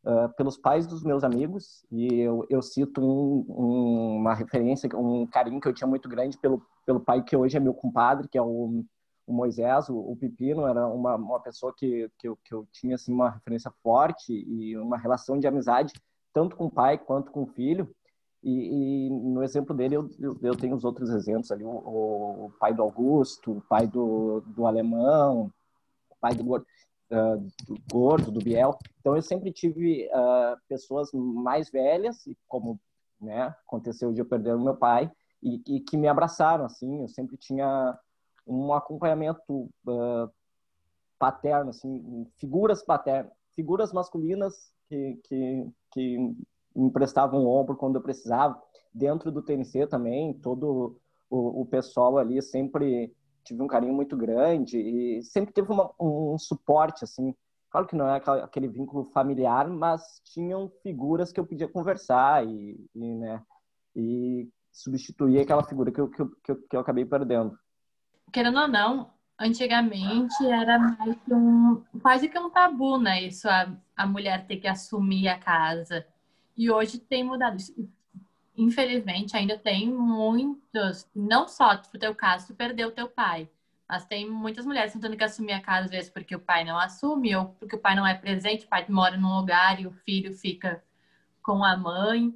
Uh, 0.04 0.30
pelos 0.36 0.58
pais 0.58 0.88
dos 0.88 1.04
meus 1.04 1.24
amigos 1.24 1.86
e 1.92 2.22
eu, 2.22 2.44
eu 2.50 2.60
cito 2.60 3.00
um, 3.00 3.46
um, 3.48 4.16
uma 4.18 4.34
referência, 4.34 4.90
um 4.98 5.28
carinho 5.28 5.62
que 5.62 5.68
eu 5.68 5.74
tinha 5.74 5.88
muito 5.88 6.10
grande 6.10 6.40
pelo, 6.40 6.66
pelo 6.88 7.00
pai 7.00 7.24
que 7.24 7.38
hoje 7.38 7.56
é 7.56 7.60
meu 7.60 7.72
compadre, 7.72 8.28
que 8.28 8.36
é 8.36 8.42
o, 8.42 8.84
o 9.26 9.34
Moisés, 9.34 9.90
o, 9.90 9.98
o, 9.98 10.16
Pepino, 10.16 10.68
era 10.68 10.88
uma, 10.88 11.16
uma 11.16 11.40
pessoa 11.40 11.74
que, 11.76 12.10
que, 12.18 12.28
eu, 12.28 12.38
que 12.44 12.54
eu 12.54 12.68
tinha 12.72 12.96
assim, 12.96 13.14
uma 13.14 13.30
referência 13.30 13.72
forte 13.84 14.34
e 14.34 14.78
uma 14.78 14.98
relação 14.98 15.40
de 15.40 15.48
amizade, 15.48 15.94
tanto 16.34 16.56
com 16.56 16.66
o 16.66 16.72
pai 16.72 16.98
quanto 16.98 17.32
com 17.32 17.44
o 17.44 17.48
filho. 17.48 17.90
E, 18.44 19.08
e 19.08 19.10
no 19.10 19.44
exemplo 19.44 19.76
dele, 19.76 19.96
eu, 19.96 20.10
eu, 20.20 20.38
eu, 20.42 20.56
tenho 20.56 20.76
os 20.76 20.84
outros 20.84 21.12
exemplos 21.12 21.52
ali, 21.52 21.64
o, 21.64 21.70
o, 21.70 22.54
pai 22.60 22.74
do 22.74 22.82
Augusto, 22.82 23.58
o 23.58 23.62
pai 23.62 23.88
do, 23.88 24.42
do 24.48 24.66
Alemão, 24.66 25.52
o 26.10 26.16
pai 26.20 26.34
do 26.34 26.44
Gordo 26.44 26.66
uh, 27.12 27.38
do 27.68 27.78
Gordo, 27.92 28.32
do 28.32 28.40
Biel. 28.40 28.78
Então 29.00 29.16
eu 29.16 29.22
sempre 29.22 29.52
tive 29.52 30.08
uh, 30.08 30.58
pessoas 30.68 31.12
mais 31.14 31.70
velhas, 31.70 32.18
como 32.48 32.80
né, 33.20 33.54
aconteceu 33.68 34.12
de 34.12 34.22
eu 34.22 34.26
perder 34.26 34.56
o 34.56 34.64
meu 34.64 34.76
pai, 34.76 35.12
e, 35.44 35.62
e, 35.68 35.80
que 35.80 35.98
me 35.98 36.08
abraçaram, 36.08 36.66
assim, 36.66 37.02
eu 37.02 37.08
sempre 37.08 37.36
tinha 37.36 37.98
um 38.46 38.74
acompanhamento 38.74 39.70
uh, 39.88 40.30
paterno, 41.20 41.70
assim, 41.70 42.28
figuras 42.38 42.84
paternas, 42.84 43.32
figuras 43.56 43.94
masculinas 43.94 44.72
que, 44.88 45.20
que, 45.24 45.68
que 45.92 46.18
me 46.18 46.88
emprestavam 46.88 47.44
o 47.44 47.48
ombro 47.48 47.76
quando 47.76 47.98
eu 47.98 48.02
precisava. 48.02 48.62
Dentro 48.94 49.32
do 49.32 49.42
TNC 49.42 49.88
também, 49.88 50.34
todo 50.34 51.00
o, 51.30 51.62
o 51.62 51.66
pessoal 51.66 52.18
ali 52.18 52.42
sempre 52.42 53.14
tive 53.44 53.62
um 53.62 53.68
carinho 53.68 53.94
muito 53.94 54.16
grande 54.18 54.78
e 54.78 55.24
sempre 55.24 55.54
teve 55.54 55.72
uma, 55.72 55.92
um 56.00 56.38
suporte, 56.38 57.04
assim. 57.04 57.34
Claro 57.70 57.88
que 57.88 57.96
não 57.96 58.08
é 58.08 58.22
aquele 58.44 58.68
vínculo 58.68 59.06
familiar, 59.06 59.70
mas 59.70 60.22
tinham 60.26 60.70
figuras 60.84 61.32
que 61.32 61.40
eu 61.40 61.46
podia 61.46 61.70
conversar 61.70 62.46
e, 62.46 62.78
e 62.94 63.16
né, 63.16 63.42
e 63.96 64.50
substituir 64.72 65.40
aquela 65.40 65.64
figura 65.64 65.92
que 65.92 66.02
eu, 66.02 66.10
que, 66.10 66.22
eu, 66.22 66.30
que, 66.70 66.76
eu, 66.76 66.80
acabei 66.80 67.06
perdendo. 67.06 67.58
Querendo 68.32 68.60
ou 68.60 68.68
não, 68.68 69.12
antigamente 69.40 70.46
era 70.46 70.80
mais 70.80 71.16
que 71.26 71.34
um, 71.34 71.84
quase 72.02 72.30
que 72.30 72.40
um 72.40 72.50
tabu, 72.50 72.98
né? 72.98 73.24
Isso, 73.24 73.50
a, 73.50 73.72
a 73.96 74.06
mulher 74.06 74.46
ter 74.46 74.58
que 74.58 74.68
assumir 74.68 75.28
a 75.28 75.38
casa. 75.38 76.06
E 76.56 76.70
hoje 76.70 77.00
tem 77.00 77.24
mudado 77.24 77.58
infelizmente, 78.56 79.36
ainda 79.36 79.58
tem 79.58 79.90
muitos, 79.90 81.10
não 81.16 81.48
só 81.48 81.74
no 81.76 82.00
teu 82.00 82.14
caso, 82.14 82.48
tu 82.48 82.54
perdeu 82.54 82.90
o 82.90 82.92
teu 82.92 83.08
pai, 83.08 83.50
mas 83.88 84.06
tem 84.06 84.30
muitas 84.30 84.66
mulheres 84.66 84.94
tentando 84.94 85.18
que 85.18 85.24
assumir 85.24 85.54
a 85.54 85.62
casa, 85.62 85.86
às 85.86 85.92
vezes 85.92 86.10
porque 86.10 86.36
o 86.36 86.40
pai 86.40 86.64
não 86.64 86.78
assume, 86.78 87.36
ou 87.36 87.48
porque 87.60 87.76
o 87.76 87.80
pai 87.80 87.96
não 87.96 88.06
é 88.06 88.14
presente, 88.14 88.66
o 88.66 88.70
pai 88.70 88.86
mora 88.88 89.18
num 89.18 89.36
lugar 89.38 89.82
e 89.82 89.88
o 89.88 89.92
filho 89.92 90.34
fica 90.34 90.84
com 91.42 91.64
a 91.64 91.76
mãe. 91.76 92.34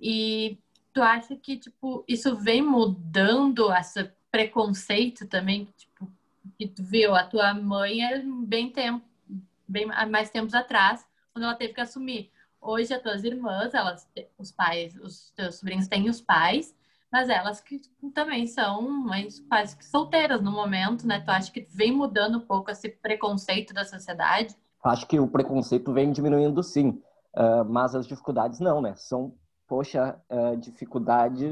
E 0.00 0.58
tu 0.92 1.02
acha 1.02 1.34
que, 1.34 1.56
tipo, 1.56 2.04
isso 2.06 2.36
vem 2.36 2.62
mudando 2.62 3.72
esse 3.72 4.12
preconceito 4.32 5.28
também, 5.28 5.68
tipo, 5.76 6.10
que 6.58 6.66
tu 6.66 6.82
viu, 6.82 7.14
a 7.14 7.22
tua 7.22 7.52
mãe 7.52 8.02
é 8.02 8.18
bem 8.18 8.70
tempo, 8.70 9.04
bem 9.68 9.86
mais 9.86 10.30
tempos 10.30 10.54
atrás, 10.54 11.06
quando 11.32 11.44
ela 11.44 11.54
teve 11.54 11.74
que 11.74 11.80
assumir. 11.80 12.30
Hoje 12.60 12.94
as 12.94 13.02
tuas 13.02 13.22
irmãs, 13.24 13.74
elas, 13.74 14.08
os 14.38 14.50
pais, 14.50 14.96
os 14.96 15.30
teus 15.32 15.56
sobrinhos 15.56 15.86
têm 15.86 16.08
os 16.08 16.20
pais, 16.20 16.74
mas 17.12 17.28
elas 17.28 17.60
que 17.60 17.80
também 18.14 18.46
são 18.46 18.80
mães 18.88 19.40
quase 19.40 19.76
que 19.76 19.84
solteiras 19.84 20.40
no 20.40 20.50
momento, 20.50 21.06
né? 21.06 21.20
Tu 21.20 21.30
acha 21.30 21.52
que 21.52 21.66
vem 21.70 21.92
mudando 21.92 22.38
um 22.38 22.46
pouco 22.46 22.70
esse 22.70 22.88
preconceito 22.88 23.74
da 23.74 23.84
sociedade? 23.84 24.56
Acho 24.82 25.06
que 25.06 25.20
o 25.20 25.28
preconceito 25.28 25.92
vem 25.92 26.10
diminuindo 26.10 26.62
sim, 26.62 27.00
uh, 27.36 27.64
mas 27.68 27.94
as 27.94 28.06
dificuldades 28.06 28.60
não, 28.60 28.80
né? 28.80 28.94
São, 28.96 29.34
poxa, 29.68 30.18
uh, 30.30 30.56
dificuldades 30.56 31.42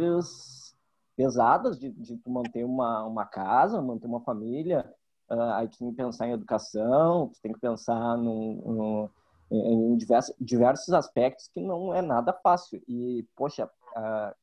pesadas 1.20 1.78
de, 1.78 1.90
de 1.90 2.16
tu 2.16 2.30
manter 2.30 2.64
uma, 2.64 3.04
uma 3.04 3.26
casa, 3.26 3.82
manter 3.82 4.06
uma 4.06 4.22
família, 4.22 4.90
uh, 5.30 5.52
aí 5.54 5.68
tu 5.68 5.76
tem 5.76 5.90
que 5.90 5.96
pensar 5.96 6.26
em 6.26 6.32
educação, 6.32 7.28
tu 7.28 7.38
tem 7.42 7.52
que 7.52 7.60
pensar 7.60 8.16
num, 8.16 8.62
num 8.64 9.10
em 9.52 9.96
diversos, 9.96 10.34
diversos 10.40 10.94
aspectos 10.94 11.48
que 11.52 11.60
não 11.60 11.92
é 11.92 12.00
nada 12.00 12.32
fácil. 12.32 12.82
E, 12.88 13.26
poxa, 13.36 13.66
uh, 13.66 14.34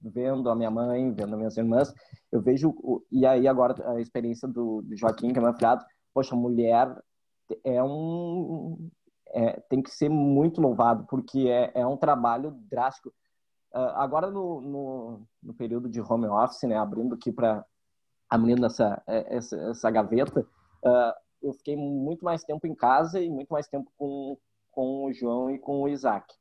vendo 0.00 0.48
a 0.48 0.54
minha 0.54 0.70
mãe, 0.70 1.10
vendo 1.12 1.36
minhas 1.36 1.56
irmãs, 1.56 1.92
eu 2.30 2.40
vejo, 2.40 2.72
e 3.10 3.26
aí 3.26 3.48
agora 3.48 3.74
a 3.90 4.00
experiência 4.00 4.46
do, 4.46 4.82
do 4.82 4.96
Joaquim, 4.96 5.32
que 5.32 5.38
é 5.38 5.42
meu 5.42 5.50
afilhado, 5.50 5.84
poxa, 6.14 6.36
mulher 6.36 6.94
é 7.64 7.82
um. 7.82 8.88
É, 9.32 9.60
tem 9.68 9.82
que 9.82 9.90
ser 9.90 10.08
muito 10.08 10.60
louvado, 10.60 11.06
porque 11.08 11.48
é, 11.48 11.72
é 11.74 11.86
um 11.86 11.96
trabalho 11.96 12.52
drástico. 12.70 13.12
Uh, 13.72 13.94
agora, 13.94 14.30
no, 14.30 14.60
no, 14.60 15.22
no, 15.42 15.54
período 15.54 15.88
de 15.88 16.00
home 16.00 16.26
office, 16.26 16.62
né, 16.64 16.76
abrindo 16.76 17.14
aqui 17.14 17.30
para 17.30 17.64
abrindo 18.28 18.64
essa, 18.66 19.02
essa, 19.06 19.56
essa 19.56 19.90
gaveta, 19.90 20.40
uh, 20.84 21.12
eu 21.42 21.52
fiquei 21.52 21.76
muito 21.76 22.24
mais 22.24 22.44
tempo 22.44 22.66
em 22.66 22.74
casa 22.74 23.20
e 23.20 23.28
muito 23.28 23.48
mais 23.48 23.66
tempo 23.66 23.90
com, 23.96 24.36
com 24.70 25.04
o 25.04 25.12
João 25.12 25.50
e 25.50 25.58
com 25.58 25.82
o 25.82 25.88
Isaac. 25.88 26.32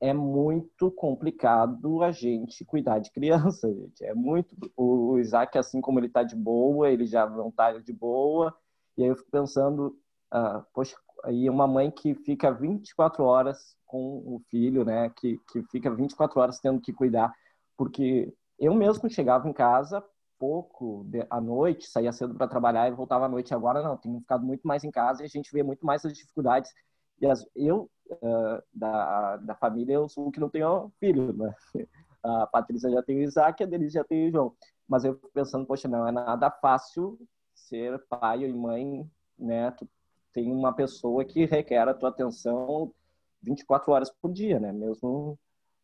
É 0.00 0.12
muito 0.12 0.90
complicado 0.90 2.02
a 2.02 2.10
gente 2.10 2.64
cuidar 2.64 2.98
de 2.98 3.10
criança, 3.12 3.68
gente. 3.72 4.04
É 4.04 4.14
muito. 4.14 4.54
O 4.76 5.18
Isaac, 5.18 5.56
assim 5.56 5.80
como 5.80 6.00
ele 6.00 6.08
está 6.08 6.22
de 6.22 6.34
boa, 6.34 6.90
ele 6.90 7.06
já 7.06 7.28
não 7.28 7.48
está 7.48 7.72
de 7.72 7.92
boa. 7.92 8.54
E 8.96 9.02
aí 9.02 9.08
eu 9.08 9.16
fico 9.16 9.30
pensando, 9.30 9.96
uh, 10.34 10.64
poxa, 10.74 10.96
aí 11.24 11.48
uma 11.48 11.66
mãe 11.66 11.90
que 11.90 12.14
fica 12.14 12.50
24 12.50 13.22
horas 13.24 13.76
com 13.92 14.22
o 14.24 14.40
filho, 14.50 14.86
né? 14.86 15.10
Que, 15.10 15.38
que 15.52 15.62
fica 15.70 15.94
24 15.94 16.40
horas 16.40 16.58
tendo 16.58 16.80
que 16.80 16.94
cuidar. 16.94 17.30
Porque 17.76 18.32
eu 18.58 18.74
mesmo 18.74 19.10
chegava 19.10 19.46
em 19.46 19.52
casa 19.52 20.02
pouco 20.38 21.06
à 21.30 21.40
noite, 21.40 21.86
saía 21.86 22.10
cedo 22.10 22.34
para 22.34 22.48
trabalhar 22.48 22.88
e 22.88 22.94
voltava 22.94 23.26
à 23.26 23.28
noite. 23.28 23.54
Agora 23.54 23.82
não, 23.82 23.98
tenho 23.98 24.18
ficado 24.20 24.44
muito 24.44 24.66
mais 24.66 24.82
em 24.82 24.90
casa 24.90 25.22
e 25.22 25.26
a 25.26 25.28
gente 25.28 25.52
vê 25.52 25.62
muito 25.62 25.84
mais 25.84 26.04
as 26.04 26.14
dificuldades 26.14 26.72
e 27.20 27.26
as, 27.26 27.46
eu, 27.54 27.88
uh, 28.10 28.62
da, 28.72 29.36
da 29.36 29.54
família, 29.54 29.94
eu 29.94 30.08
sou 30.08 30.26
o 30.26 30.32
que 30.32 30.40
não 30.40 30.48
tenho 30.48 30.90
filho, 30.98 31.32
né? 31.34 31.54
A 32.24 32.46
Patrícia 32.46 32.88
já 32.88 33.02
tem 33.02 33.16
o 33.16 33.22
Isaac, 33.22 33.64
a 33.64 33.66
Denise 33.66 33.94
já 33.94 34.04
tem 34.04 34.28
o 34.28 34.30
João. 34.30 34.54
Mas 34.86 35.04
eu 35.04 35.16
pensando, 35.34 35.66
poxa, 35.66 35.88
não 35.88 36.06
é 36.06 36.12
nada 36.12 36.48
fácil 36.52 37.18
ser 37.52 37.98
pai 38.08 38.44
e 38.44 38.52
mãe, 38.52 39.10
né? 39.36 39.72
Tu 39.72 39.88
tem 40.32 40.52
uma 40.52 40.72
pessoa 40.72 41.24
que 41.24 41.44
requer 41.46 41.88
a 41.88 41.92
tua 41.92 42.10
atenção 42.10 42.94
24 43.42 43.92
horas 43.92 44.10
por 44.10 44.32
dia, 44.32 44.58
né? 44.60 44.72
Mesmo 44.72 45.38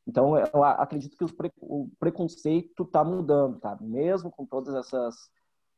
então, 0.09 0.39
eu 0.39 0.65
acredito 0.65 1.19
que 1.19 1.35
pre... 1.35 1.53
o 1.61 1.91
preconceito 2.01 2.83
está 2.83 3.05
mudando, 3.05 3.61
tá? 3.61 3.77
Mesmo 3.79 4.31
com 4.31 4.47
todas 4.47 4.75
essas 4.75 5.15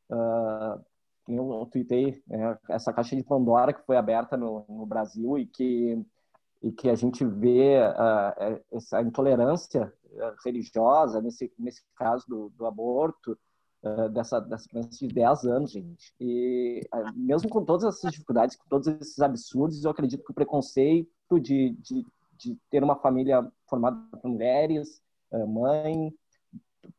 uh, 0.09 0.81
eu 1.27 1.69
tuitei 1.71 2.23
é, 2.29 2.57
essa 2.69 2.93
caixa 2.93 3.15
de 3.15 3.23
Pandora 3.23 3.73
que 3.73 3.85
foi 3.85 3.97
aberta 3.97 4.37
no, 4.37 4.65
no 4.67 4.85
Brasil 4.85 5.37
e 5.37 5.45
que 5.45 6.01
e 6.63 6.71
que 6.71 6.89
a 6.89 6.95
gente 6.95 7.25
vê 7.25 7.79
uh, 7.79 8.61
essa 8.71 9.01
intolerância 9.01 9.91
religiosa 10.45 11.19
nesse 11.19 11.51
nesse 11.57 11.81
caso 11.95 12.25
do, 12.27 12.49
do 12.49 12.65
aborto 12.65 13.37
uh, 13.83 14.09
dessa 14.09 14.39
dessa 14.39 14.67
criança 14.69 14.89
de 14.91 15.07
10 15.07 15.45
anos, 15.45 15.71
gente. 15.71 16.13
E 16.19 16.81
uh, 16.93 17.13
mesmo 17.15 17.49
com 17.49 17.65
todas 17.65 17.83
essas 17.83 18.11
dificuldades, 18.11 18.55
com 18.55 18.67
todos 18.69 18.87
esses 18.87 19.19
absurdos, 19.19 19.83
eu 19.83 19.91
acredito 19.91 20.23
que 20.23 20.31
o 20.31 20.35
preconceito 20.35 21.09
de, 21.39 21.71
de, 21.79 22.05
de 22.37 22.55
ter 22.69 22.83
uma 22.83 22.95
família 22.95 23.49
formada 23.67 23.97
por 24.17 24.29
mulheres, 24.29 25.01
mãe, 25.47 26.13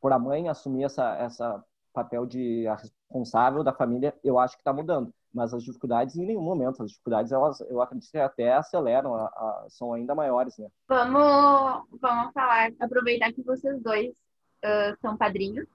por 0.01 0.13
a 0.13 0.19
mãe 0.19 0.49
assumir 0.49 0.85
essa 0.85 1.17
essa 1.17 1.65
papel 1.93 2.27
de 2.27 2.67
responsável 2.67 3.63
da 3.63 3.73
família, 3.73 4.15
eu 4.25 4.39
acho 4.39 4.57
que 4.57 4.61
está 4.61 4.73
mudando. 4.73 5.13
Mas 5.33 5.55
as 5.55 5.63
dificuldades, 5.63 6.17
em 6.17 6.27
nenhum 6.27 6.43
momento, 6.43 6.83
as 6.83 6.91
dificuldades, 6.91 7.33
elas, 7.33 7.61
eu 7.63 7.81
acredito 7.81 8.11
que 8.11 8.19
até 8.19 8.53
aceleram, 8.53 9.15
a, 9.15 9.27
a, 9.27 9.67
são 9.69 9.93
ainda 9.95 10.15
maiores, 10.15 10.59
né? 10.59 10.69
Vamos, 10.89 11.87
vamos 12.01 12.33
falar, 12.33 12.71
aproveitar 12.81 13.33
que 13.33 13.43
vocês 13.43 13.81
dois 13.83 14.11
uh, 14.11 14.97
são 15.01 15.17
padrinhos, 15.17 15.67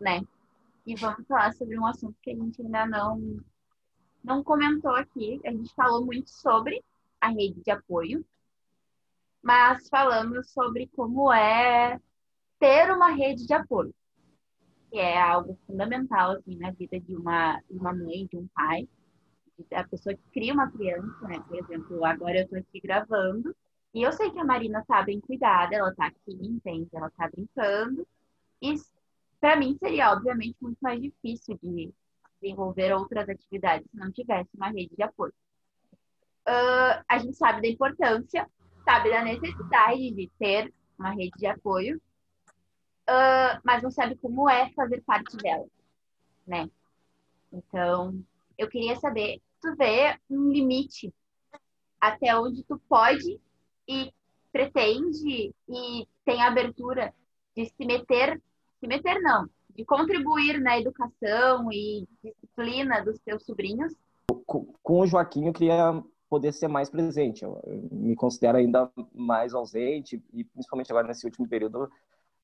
né? 0.00 0.22
E 0.86 0.94
vamos 0.94 1.26
falar 1.26 1.52
sobre 1.52 1.78
um 1.78 1.86
assunto 1.86 2.16
que 2.22 2.30
a 2.30 2.34
gente 2.34 2.62
ainda 2.62 2.86
não, 2.86 3.38
não 4.24 4.42
comentou 4.42 4.94
aqui. 4.94 5.40
A 5.44 5.50
gente 5.50 5.74
falou 5.74 6.04
muito 6.04 6.30
sobre 6.30 6.82
a 7.20 7.28
rede 7.28 7.62
de 7.62 7.70
apoio, 7.70 8.24
mas 9.42 9.88
falamos 9.88 10.50
sobre 10.52 10.88
como 10.88 11.32
é 11.32 12.00
ter 12.58 12.90
uma 12.92 13.08
rede 13.10 13.46
de 13.46 13.54
apoio 13.54 13.94
que 14.90 14.98
é 14.98 15.20
algo 15.20 15.58
fundamental 15.66 16.32
assim 16.32 16.56
na 16.56 16.70
vida 16.70 16.98
de 17.00 17.14
uma, 17.14 17.60
de 17.70 17.78
uma 17.78 17.92
mãe, 17.92 18.26
de 18.26 18.36
um 18.36 18.46
pai, 18.48 18.88
a 19.72 19.84
pessoa 19.84 20.14
que 20.14 20.22
cria 20.32 20.52
uma 20.52 20.70
criança, 20.70 21.28
né? 21.28 21.38
Por 21.40 21.58
exemplo, 21.58 22.04
agora 22.04 22.38
eu 22.38 22.44
estou 22.44 22.58
aqui 22.58 22.80
gravando 22.80 23.54
e 23.94 24.02
eu 24.02 24.12
sei 24.12 24.30
que 24.30 24.38
a 24.38 24.44
Marina 24.44 24.84
tá 24.86 25.02
bem 25.02 25.20
cuidada, 25.20 25.74
ela 25.74 25.94
tá 25.94 26.06
aqui, 26.06 26.38
entende? 26.40 26.88
Ela 26.92 27.10
tá 27.10 27.28
brincando. 27.28 28.06
E 28.60 28.74
para 29.40 29.56
mim 29.56 29.76
seria, 29.78 30.12
obviamente, 30.12 30.56
muito 30.60 30.78
mais 30.80 31.00
difícil 31.00 31.58
de 31.62 31.92
desenvolver 32.40 32.92
outras 32.94 33.28
atividades 33.28 33.86
se 33.90 33.96
não 33.96 34.12
tivesse 34.12 34.50
uma 34.54 34.68
rede 34.68 34.94
de 34.94 35.02
apoio. 35.02 35.32
Uh, 36.48 37.02
a 37.08 37.18
gente 37.18 37.36
sabe 37.36 37.62
da 37.62 37.68
importância, 37.68 38.48
sabe 38.84 39.10
da 39.10 39.22
necessidade 39.22 40.12
de 40.12 40.30
ter 40.38 40.72
uma 40.98 41.10
rede 41.10 41.36
de 41.36 41.46
apoio, 41.46 42.00
uh, 43.08 43.60
mas 43.64 43.82
não 43.82 43.90
sabe 43.90 44.16
como 44.16 44.48
é 44.48 44.70
fazer 44.70 45.02
parte 45.02 45.36
dela, 45.36 45.66
né? 46.46 46.70
Então, 47.52 48.22
eu 48.56 48.68
queria 48.68 48.96
saber, 48.96 49.40
tu 49.60 49.74
vê 49.76 50.18
um 50.30 50.50
limite 50.50 51.12
até 52.00 52.38
onde 52.38 52.62
tu 52.62 52.80
pode 52.88 53.40
e 53.88 54.12
pretende 54.52 55.54
e 55.68 56.08
tem 56.24 56.42
abertura 56.42 57.12
de 57.56 57.66
se 57.66 57.84
meter, 57.84 58.40
se 58.80 58.86
meter 58.86 59.20
não, 59.20 59.48
de 59.74 59.84
contribuir 59.84 60.60
na 60.60 60.78
educação 60.78 61.70
e 61.72 62.06
disciplina 62.22 63.04
dos 63.04 63.18
teus 63.20 63.44
sobrinhos? 63.44 63.92
Com 64.46 65.00
o 65.00 65.06
Joaquim, 65.06 65.46
eu 65.46 65.52
queria 65.52 66.02
poder 66.28 66.52
ser 66.52 66.68
mais 66.68 66.90
presente. 66.90 67.44
Eu 67.44 67.60
me 67.90 68.14
considero 68.14 68.58
ainda 68.58 68.90
mais 69.14 69.54
ausente 69.54 70.22
e 70.32 70.44
principalmente 70.44 70.90
agora 70.90 71.06
nesse 71.06 71.24
último 71.24 71.48
período 71.48 71.90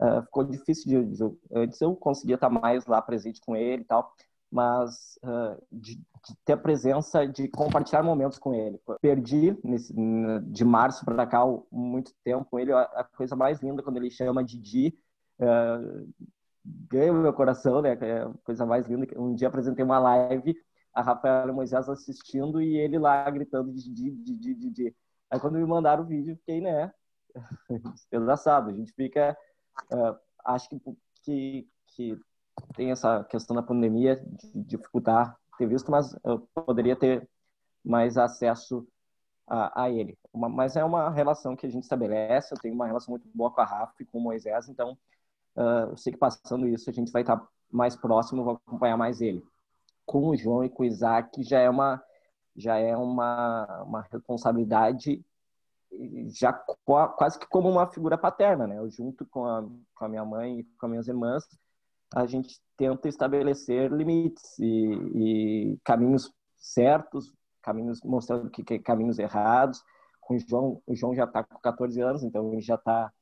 uh, 0.00 0.22
ficou 0.22 0.44
difícil 0.44 1.04
de, 1.04 1.16
de, 1.16 1.36
antes 1.52 1.80
eu 1.80 1.94
conseguia 1.96 2.36
estar 2.36 2.50
mais 2.50 2.86
lá 2.86 3.00
presente 3.02 3.40
com 3.40 3.56
ele 3.56 3.82
e 3.82 3.86
tal 3.86 4.12
mas 4.50 5.18
uh, 5.24 5.60
de, 5.72 5.94
de, 5.96 6.36
ter 6.44 6.52
a 6.52 6.58
presença 6.58 7.26
de 7.26 7.48
compartilhar 7.48 8.02
momentos 8.02 8.38
com 8.38 8.54
ele 8.54 8.78
perdi 9.00 9.56
nesse, 9.64 9.94
de 10.42 10.64
março 10.64 11.06
para 11.06 11.26
cá 11.26 11.40
muito 11.70 12.12
tempo 12.22 12.44
com 12.50 12.58
ele 12.58 12.70
a, 12.70 13.08
coisa 13.16 13.34
mais 13.34 13.62
linda 13.62 13.82
quando 13.82 13.96
ele 13.96 14.10
chama 14.10 14.44
Didi 14.44 14.94
uh, 15.40 16.06
ganha 16.64 17.12
meu 17.12 17.32
coração 17.32 17.80
né 17.80 17.96
é 17.98 18.22
a 18.22 18.30
coisa 18.44 18.66
mais 18.66 18.86
linda 18.86 19.06
um 19.16 19.34
dia 19.34 19.48
apresentei 19.48 19.82
uma 19.82 19.98
live 19.98 20.54
a 20.94 21.02
Rafaela 21.02 21.52
Moisés 21.52 21.88
assistindo 21.88 22.60
e 22.60 22.76
ele 22.76 22.98
lá 22.98 23.28
gritando 23.30 23.72
Didi 23.72 24.10
Didi 24.10 24.54
Didi 24.54 24.96
aí 25.30 25.40
quando 25.40 25.58
me 25.58 25.64
mandaram 25.64 26.04
o 26.04 26.06
vídeo 26.06 26.36
fiquei 26.36 26.60
né 26.60 26.92
despedaçado 27.94 28.70
a 28.70 28.72
gente 28.72 28.92
fica 28.92 29.36
Uh, 29.90 30.18
acho 30.44 30.68
que, 30.68 30.80
que, 31.22 31.68
que, 31.88 32.20
tem 32.74 32.90
essa 32.90 33.24
questão 33.24 33.56
da 33.56 33.62
pandemia 33.62 34.16
de 34.16 34.62
dificultar 34.62 35.36
ter 35.56 35.66
visto, 35.66 35.90
mas 35.90 36.14
eu 36.24 36.46
poderia 36.54 36.96
ter 36.96 37.28
mais 37.84 38.16
acesso 38.16 38.86
a, 39.46 39.84
a 39.84 39.90
ele. 39.90 40.18
Uma, 40.32 40.48
mas 40.48 40.76
é 40.76 40.84
uma 40.84 41.10
relação 41.10 41.56
que 41.56 41.66
a 41.66 41.70
gente 41.70 41.84
estabelece. 41.84 42.54
Eu 42.54 42.58
tenho 42.58 42.74
uma 42.74 42.86
relação 42.86 43.12
muito 43.12 43.28
boa 43.34 43.50
com 43.50 43.60
a 43.60 43.64
Rafa 43.64 43.94
e 44.00 44.04
com 44.04 44.18
o 44.18 44.22
Moisés, 44.22 44.68
então 44.68 44.92
uh, 45.56 45.90
eu 45.90 45.96
sei 45.96 46.12
que 46.12 46.18
passando 46.18 46.66
isso 46.68 46.90
a 46.90 46.92
gente 46.92 47.12
vai 47.12 47.22
estar 47.22 47.42
mais 47.70 47.96
próximo, 47.96 48.44
vou 48.44 48.60
acompanhar 48.66 48.96
mais 48.96 49.20
ele. 49.20 49.42
Com 50.04 50.28
o 50.28 50.36
João 50.36 50.64
e 50.64 50.70
com 50.70 50.82
o 50.82 50.86
Isaac 50.86 51.42
já 51.42 51.60
é 51.60 51.70
uma 51.70 52.02
já 52.54 52.76
é 52.76 52.94
uma, 52.94 53.82
uma 53.84 54.02
responsabilidade 54.02 55.24
já 56.28 56.52
quase 56.52 57.38
que 57.38 57.46
como 57.46 57.68
uma 57.68 57.86
figura 57.86 58.16
paterna, 58.16 58.66
né? 58.66 58.78
Eu, 58.78 58.90
junto 58.90 59.26
com 59.26 59.44
a, 59.44 59.62
com 59.94 60.04
a 60.04 60.08
minha 60.08 60.24
mãe 60.24 60.60
e 60.60 60.64
com 60.64 60.86
as 60.86 60.90
minhas 60.90 61.08
irmãs, 61.08 61.44
a 62.14 62.26
gente 62.26 62.60
tenta 62.76 63.08
estabelecer 63.08 63.90
limites 63.90 64.58
e, 64.58 64.92
e 65.14 65.78
caminhos 65.84 66.32
certos, 66.56 67.32
caminhos 67.62 68.00
mostrando 68.02 68.50
que, 68.50 68.62
que 68.62 68.78
caminhos 68.78 69.18
errados. 69.18 69.82
Com 70.20 70.34
o 70.34 70.38
João, 70.38 70.82
o 70.86 70.94
João 70.94 71.14
já 71.14 71.24
está 71.24 71.42
com 71.42 71.58
14 71.58 72.00
anos, 72.00 72.22
então 72.22 72.52
ele 72.52 72.62
já 72.62 72.76
está 72.76 73.12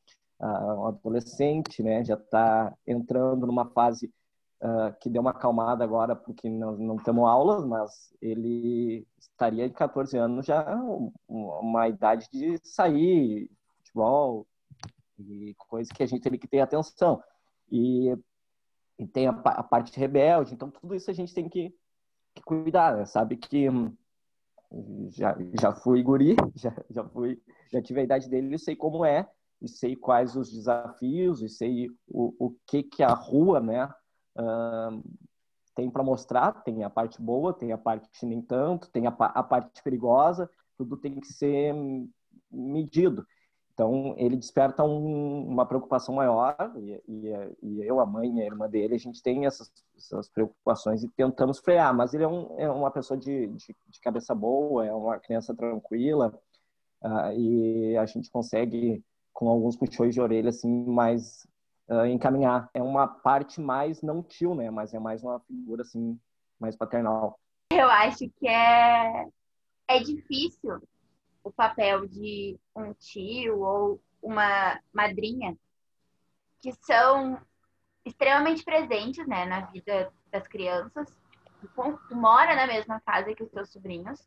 uh, 0.40 0.82
um 0.82 0.86
adolescente, 0.86 1.82
né? 1.82 2.04
Já 2.04 2.14
está 2.14 2.72
entrando 2.86 3.46
numa 3.46 3.66
fase 3.70 4.12
uh, 4.60 4.94
que 5.00 5.08
deu 5.08 5.22
uma 5.22 5.30
acalmada 5.30 5.84
agora 5.84 6.14
porque 6.14 6.48
não, 6.48 6.76
não 6.76 6.96
temos 6.96 7.28
aulas, 7.28 7.64
mas 7.64 8.14
ele 8.20 9.06
estaria 9.18 9.68
de 9.68 9.74
14 9.74 10.16
anos 10.16 10.46
já 10.46 10.64
uma 11.28 11.88
idade 11.88 12.28
de 12.30 12.58
sair, 12.62 13.50
futebol 13.78 14.46
e 15.18 15.54
coisa 15.68 15.92
que 15.92 16.02
a 16.02 16.06
gente 16.06 16.22
tem 16.22 16.38
que 16.38 16.48
ter 16.48 16.60
atenção. 16.60 17.22
E, 17.70 18.14
e 18.98 19.06
tem 19.06 19.28
a, 19.28 19.30
a, 19.30 19.62
parte 19.62 19.98
rebelde, 19.98 20.54
então 20.54 20.70
tudo 20.70 20.94
isso 20.94 21.10
a 21.10 21.14
gente 21.14 21.34
tem 21.34 21.48
que, 21.48 21.74
que 22.34 22.42
cuidar, 22.42 22.96
né? 22.96 23.04
Sabe 23.04 23.36
que 23.36 23.68
hum, 23.68 23.94
já, 25.10 25.36
já 25.60 25.72
fui 25.72 26.02
guri, 26.02 26.36
já, 26.54 26.74
já 26.90 27.04
fui, 27.04 27.40
já 27.70 27.80
tive 27.80 28.00
a 28.00 28.04
idade 28.04 28.28
dele, 28.28 28.54
e 28.54 28.58
sei 28.58 28.74
como 28.74 29.04
é, 29.04 29.28
e 29.60 29.68
sei 29.68 29.94
quais 29.94 30.36
os 30.36 30.50
desafios, 30.50 31.42
e 31.42 31.48
sei 31.48 31.88
o, 32.08 32.34
o 32.38 32.56
que 32.66 32.82
que 32.82 33.02
a 33.02 33.12
rua, 33.12 33.60
né, 33.60 33.88
tem 35.74 35.90
para 35.90 36.02
mostrar, 36.02 36.52
tem 36.62 36.84
a 36.84 36.90
parte 36.90 37.20
boa, 37.20 37.52
tem 37.52 37.72
a 37.72 37.78
parte 37.78 38.26
nem 38.26 38.42
tanto, 38.42 38.90
tem 38.90 39.06
a, 39.06 39.10
a 39.10 39.42
parte 39.42 39.82
perigosa, 39.82 40.50
tudo 40.76 40.96
tem 40.96 41.18
que 41.20 41.32
ser 41.32 41.74
medido. 42.50 43.26
Então, 43.72 44.14
ele 44.18 44.36
desperta 44.36 44.84
um, 44.84 45.46
uma 45.48 45.64
preocupação 45.64 46.14
maior, 46.14 46.54
e, 46.76 47.02
e, 47.08 47.32
e, 47.62 47.82
eu, 47.82 47.98
a 47.98 48.04
mãe 48.04 48.36
e 48.36 48.42
a 48.42 48.44
irmã 48.44 48.68
dele, 48.68 48.94
a 48.94 48.98
gente 48.98 49.22
tem 49.22 49.46
essas, 49.46 49.72
essas 49.96 50.28
preocupações 50.28 51.02
e 51.02 51.08
tentamos 51.08 51.60
frear, 51.60 51.96
mas 51.96 52.12
ele 52.12 52.24
é, 52.24 52.28
um, 52.28 52.58
é 52.58 52.70
uma 52.70 52.90
pessoa 52.90 53.18
de, 53.18 53.46
de, 53.46 53.76
de, 53.88 54.00
cabeça 54.00 54.34
boa, 54.34 54.84
é 54.84 54.92
uma 54.92 55.18
criança 55.18 55.54
tranquila, 55.54 56.38
uh, 57.02 57.32
e 57.32 57.96
a 57.96 58.04
gente 58.04 58.30
consegue, 58.30 59.02
com 59.32 59.48
alguns 59.48 59.76
puxões 59.76 60.12
de 60.12 60.20
orelha, 60.20 60.50
assim, 60.50 60.84
mais 60.84 61.46
uh, 61.90 62.06
encaminhar. 62.06 62.70
É 62.72 62.82
uma 62.82 63.06
parte 63.06 63.60
mais 63.60 64.00
não 64.00 64.22
tio, 64.22 64.54
né? 64.54 64.70
Mas 64.70 64.94
é 64.94 64.98
mais 64.98 65.22
uma 65.22 65.40
figura 65.40 65.82
assim 65.82 66.18
mais 66.58 66.76
paternal. 66.76 67.38
Eu 67.72 67.90
acho 67.90 68.28
que 68.38 68.48
é 68.48 69.26
é 69.88 69.98
difícil 69.98 70.80
o 71.42 71.50
papel 71.50 72.06
de 72.06 72.58
um 72.76 72.92
tio 72.94 73.60
ou 73.60 74.00
uma 74.22 74.78
madrinha 74.92 75.56
que 76.60 76.72
são 76.84 77.40
extremamente 78.04 78.62
presentes, 78.62 79.26
né, 79.26 79.46
na 79.46 79.62
vida 79.62 80.12
das 80.30 80.46
crianças. 80.46 81.08
Tu 81.60 82.14
mora 82.14 82.54
na 82.54 82.66
mesma 82.66 83.00
casa 83.00 83.34
que 83.34 83.42
os 83.42 83.50
teus 83.50 83.70
sobrinhos. 83.70 84.26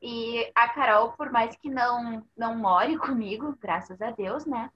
E 0.00 0.50
a 0.54 0.68
Carol, 0.68 1.12
por 1.12 1.30
mais 1.30 1.56
que 1.56 1.70
não 1.70 2.24
não 2.36 2.56
more 2.56 2.96
comigo, 2.98 3.56
graças 3.60 4.00
a 4.00 4.10
Deus, 4.10 4.46
né? 4.46 4.70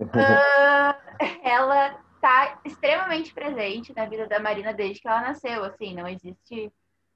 Uh, 0.00 1.38
ela 1.42 1.98
tá 2.20 2.60
extremamente 2.64 3.32
presente 3.32 3.94
na 3.94 4.06
vida 4.06 4.26
da 4.26 4.38
Marina 4.38 4.72
desde 4.72 5.00
que 5.00 5.08
ela 5.08 5.20
nasceu, 5.20 5.64
assim, 5.64 5.94
não 5.94 6.06
existe 6.06 6.72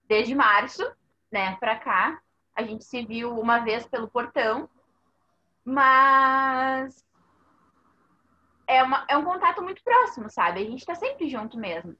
desde 0.08 0.34
março, 0.34 0.84
né, 1.30 1.56
para 1.56 1.76
cá. 1.76 2.20
A 2.54 2.62
gente 2.62 2.84
se 2.84 3.04
viu 3.04 3.38
uma 3.38 3.60
vez 3.60 3.86
pelo 3.86 4.08
portão, 4.08 4.68
mas 5.64 7.04
é, 8.66 8.82
uma, 8.82 9.04
é 9.08 9.16
um 9.16 9.24
contato 9.24 9.62
muito 9.62 9.82
próximo, 9.82 10.30
sabe? 10.30 10.60
A 10.60 10.64
gente 10.64 10.84
tá 10.84 10.94
sempre 10.94 11.28
junto 11.28 11.58
mesmo. 11.58 11.96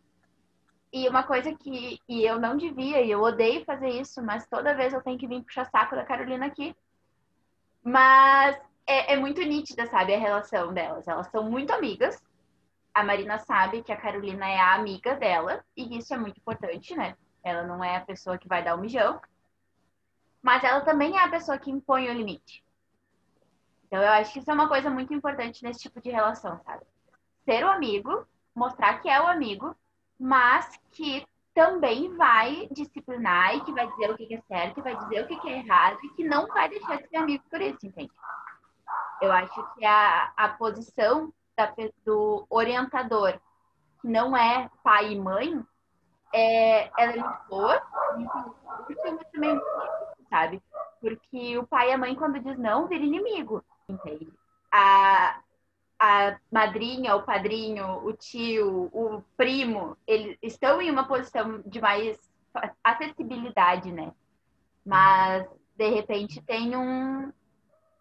E 0.92 1.09
uma 1.09 1.23
coisa 1.23 1.55
que 1.55 1.99
e 2.07 2.23
eu 2.23 2.38
não 2.38 2.57
devia, 2.57 3.01
e 3.01 3.11
eu 3.11 3.23
odeio 3.23 3.64
fazer 3.64 3.88
isso, 3.88 4.23
mas 4.23 4.47
toda 4.47 4.75
vez 4.75 4.92
eu 4.92 5.03
tenho 5.03 5.18
que 5.18 5.27
vir 5.27 5.42
puxar 5.42 5.64
saco 5.64 5.97
da 5.97 6.05
Carolina 6.05 6.47
aqui. 6.47 6.77
Mas 7.83 8.61
é, 8.87 9.14
é 9.14 9.16
muito 9.16 9.40
nítida, 9.40 9.87
sabe, 9.87 10.14
a 10.14 10.18
relação 10.18 10.73
delas. 10.73 11.07
Elas 11.07 11.29
são 11.29 11.49
muito 11.51 11.73
amigas. 11.73 12.23
A 12.95 13.03
Marina 13.03 13.38
sabe 13.38 13.83
que 13.83 13.92
a 13.92 13.97
Carolina 13.97 14.49
é 14.49 14.59
a 14.59 14.75
amiga 14.75 15.14
dela, 15.16 15.64
e 15.77 15.97
isso 15.97 16.12
é 16.12 16.16
muito 16.18 16.38
importante, 16.38 16.95
né? 16.95 17.16
Ela 17.42 17.62
não 17.64 17.83
é 17.83 17.97
a 17.97 18.01
pessoa 18.01 18.38
que 18.38 18.49
vai 18.49 18.62
dar 18.62 18.75
o 18.75 18.81
mijão, 18.81 19.21
mas 20.42 20.62
ela 20.62 20.81
também 20.83 21.16
é 21.16 21.25
a 21.25 21.31
pessoa 21.31 21.59
que 21.59 21.71
impõe 21.71 22.09
o 22.09 22.12
limite. 22.12 22.62
Então 23.87 24.03
eu 24.03 24.11
acho 24.11 24.33
que 24.33 24.38
isso 24.40 24.51
é 24.51 24.55
uma 24.55 24.68
coisa 24.68 24.90
muito 24.90 25.12
importante 25.12 25.62
nesse 25.62 25.81
tipo 25.81 26.01
de 26.01 26.11
relação, 26.11 26.59
sabe? 26.64 26.85
Ser 27.45 27.64
o 27.64 27.71
amigo, 27.71 28.27
mostrar 28.55 29.01
que 29.01 29.09
é 29.09 29.21
o 29.21 29.27
amigo, 29.27 29.75
mas 30.18 30.79
que 30.90 31.27
também 31.55 32.14
vai 32.16 32.68
disciplinar 32.71 33.57
e 33.57 33.61
que 33.62 33.73
vai 33.73 33.87
dizer 33.88 34.11
o 34.11 34.16
que 34.16 34.35
é 34.35 34.40
certo, 34.42 34.81
e 34.81 34.83
vai 34.83 34.97
dizer 34.97 35.25
o 35.25 35.27
que 35.27 35.49
é 35.49 35.59
errado 35.59 35.99
e 36.03 36.09
que 36.11 36.25
não 36.25 36.47
vai 36.47 36.68
deixar 36.68 36.97
de 36.97 37.09
ser 37.09 37.16
amigo 37.16 37.45
por 37.51 37.61
isso, 37.61 37.87
entende? 37.87 38.11
Eu 39.23 39.31
acho 39.31 39.75
que 39.75 39.85
a, 39.85 40.33
a 40.37 40.49
posição 40.49 41.33
da, 41.57 41.73
do 42.05 42.45
orientador, 42.51 43.39
que 44.01 44.09
não 44.09 44.37
é 44.37 44.69
pai 44.83 45.13
e 45.13 45.21
mãe, 45.21 45.65
é, 46.35 46.91
ela 47.01 47.13
é 47.13 47.17
muito 47.17 47.39
boa, 47.49 47.81
também, 49.33 49.61
sabe? 50.29 50.61
Porque 51.01 51.57
o 51.57 51.65
pai 51.65 51.91
e 51.91 51.93
a 51.93 51.99
mãe, 51.99 52.17
quando 52.17 52.41
diz 52.41 52.59
não, 52.59 52.89
vira 52.89 53.05
inimigo, 53.05 53.65
entende? 53.89 54.33
A, 54.73 55.41
a 56.01 56.37
madrinha, 56.51 57.15
o 57.15 57.23
padrinho, 57.23 58.05
o 58.05 58.13
tio, 58.15 58.91
o 58.93 59.23
primo, 59.37 59.97
eles 60.05 60.37
estão 60.43 60.83
em 60.83 60.91
uma 60.91 61.07
posição 61.07 61.63
de 61.65 61.81
mais 61.81 62.19
acessibilidade, 62.83 63.93
né? 63.93 64.13
Mas 64.85 65.47
de 65.77 65.89
repente 65.91 66.43
tem 66.43 66.77
um 66.77 67.33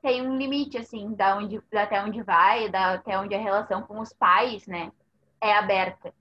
tem 0.02 0.22
um 0.28 0.38
limite 0.38 0.78
assim, 0.78 1.14
da 1.14 1.38
onde 1.38 1.62
até 1.74 2.04
onde 2.04 2.22
vai, 2.24 2.70
da, 2.70 2.94
até 2.94 3.18
onde 3.18 3.36
a 3.36 3.40
relação 3.40 3.84
com 3.84 4.00
os 4.00 4.12
pais, 4.14 4.66
né, 4.68 4.92
é 5.40 5.54
aberta. 5.54 6.14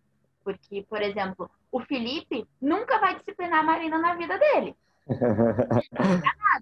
Porque, 0.44 0.82
por 0.88 1.00
exemplo, 1.02 1.50
o 1.70 1.80
Felipe 1.80 2.46
nunca 2.60 2.98
vai 2.98 3.18
disciplinar 3.18 3.60
a 3.60 3.64
Marina 3.64 3.98
na 3.98 4.14
vida 4.14 4.38
dele. 4.38 4.76